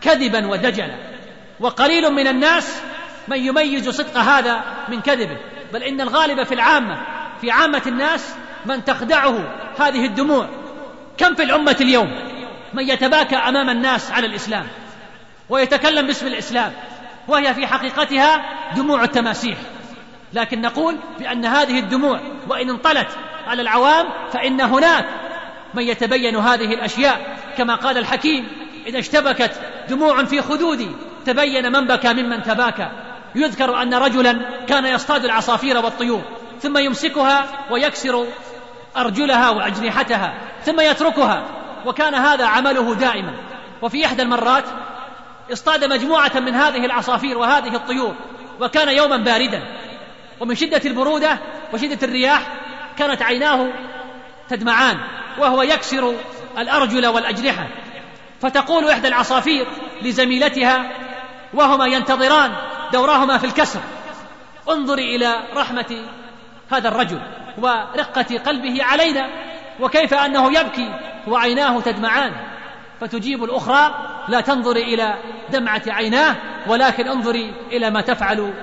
[0.00, 0.96] كذبا ودجلا.
[1.60, 2.82] وقليل من الناس
[3.28, 5.36] من يميز صدق هذا من كذبه.
[5.72, 7.02] بل إن الغالب في العامة
[7.40, 8.34] في عامة الناس
[8.66, 10.48] من تخدعه هذه الدموع.
[11.18, 12.10] كم في الأمة اليوم
[12.74, 14.66] من يتباكى أمام الناس على الإسلام
[15.48, 16.72] ويتكلم باسم الإسلام
[17.28, 18.42] وهي في حقيقتها
[18.76, 19.56] دموع التماسيح.
[20.34, 23.08] لكن نقول بأن هذه الدموع وإن انطلت
[23.46, 25.08] على العوام فإن هناك
[25.74, 27.36] من يتبين هذه الأشياء.
[27.58, 28.48] كما قال الحكيم
[28.86, 29.52] إذا اشتبكت
[29.88, 30.88] دموع في خدودي
[31.26, 32.88] تبين من بكى ممن تباكى.
[33.34, 36.22] يذكر أن رجلا كان يصطاد العصافير والطيور
[36.60, 38.26] ثم يمسكها ويكسر
[38.96, 41.44] أرجلها وأجنحتها ثم يتركها
[41.86, 43.32] وكان هذا عمله دائما.
[43.82, 44.64] وفي إحدى المرات
[45.52, 48.14] اصطاد مجموعة من هذه العصافير وهذه الطيور
[48.60, 49.62] وكان يوما باردا.
[50.42, 51.38] ومن شدة البرودة
[51.74, 52.42] وشدة الرياح
[52.98, 53.72] كانت عيناه
[54.48, 54.98] تدمعان
[55.38, 56.14] وهو يكسر
[56.58, 57.68] الأرجل والأجنحة.
[58.40, 59.66] فتقول إحدى العصافير
[60.02, 60.90] لزميلتها
[61.54, 62.52] وهما ينتظران
[62.92, 63.80] دورهما في الكسر
[64.70, 66.04] انظري إلى رحمة
[66.72, 67.20] هذا الرجل
[67.58, 69.28] ورقة قلبه علينا
[69.80, 70.94] وكيف أنه يبكي
[71.26, 72.32] وعيناه تدمعان.
[73.00, 73.94] فتجيب الأخرى
[74.28, 75.14] لا تنظري إلى
[75.50, 76.36] دمعة عيناه
[76.66, 78.54] ولكن انظري إلى ما تفعل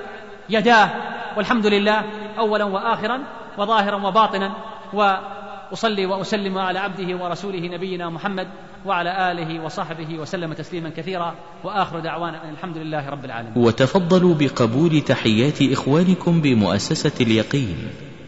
[0.49, 1.08] يداه.
[1.37, 2.03] والحمد لله
[2.37, 3.19] أولا وآخرا
[3.57, 4.53] وظاهرا وباطنا
[4.93, 8.47] وأصلي وأسلم على عبده ورسوله نبينا محمد
[8.85, 13.53] وعلى آله وصحبه وسلم تسليما كثيرا وآخر دعوانا أن الحمد لله رب العالمين.
[13.57, 17.77] وتفضلوا بقبول تحيات إخوانكم بمؤسسة اليقين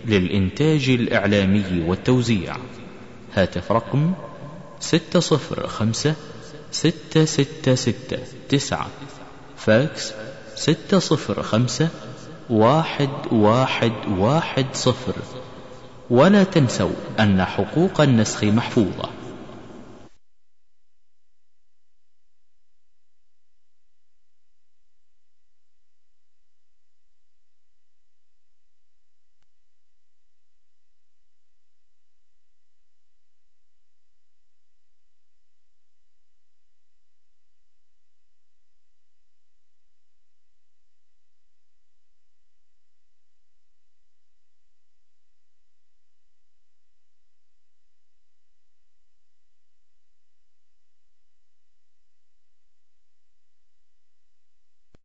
[0.05, 2.55] للإنتاج الإعلامي والتوزيع.
[3.33, 4.13] هاتف رقم
[4.79, 6.15] ستة صفر خمسة
[6.71, 8.87] ستة ستة ستة تسعة.
[9.57, 10.13] فاكس
[10.55, 11.89] ستة صفر خمسة
[12.51, 15.13] واحد واحد واحد صفر.
[16.09, 16.89] ولا تنسوا
[17.19, 19.20] أن حقوق النسخ محفوظة.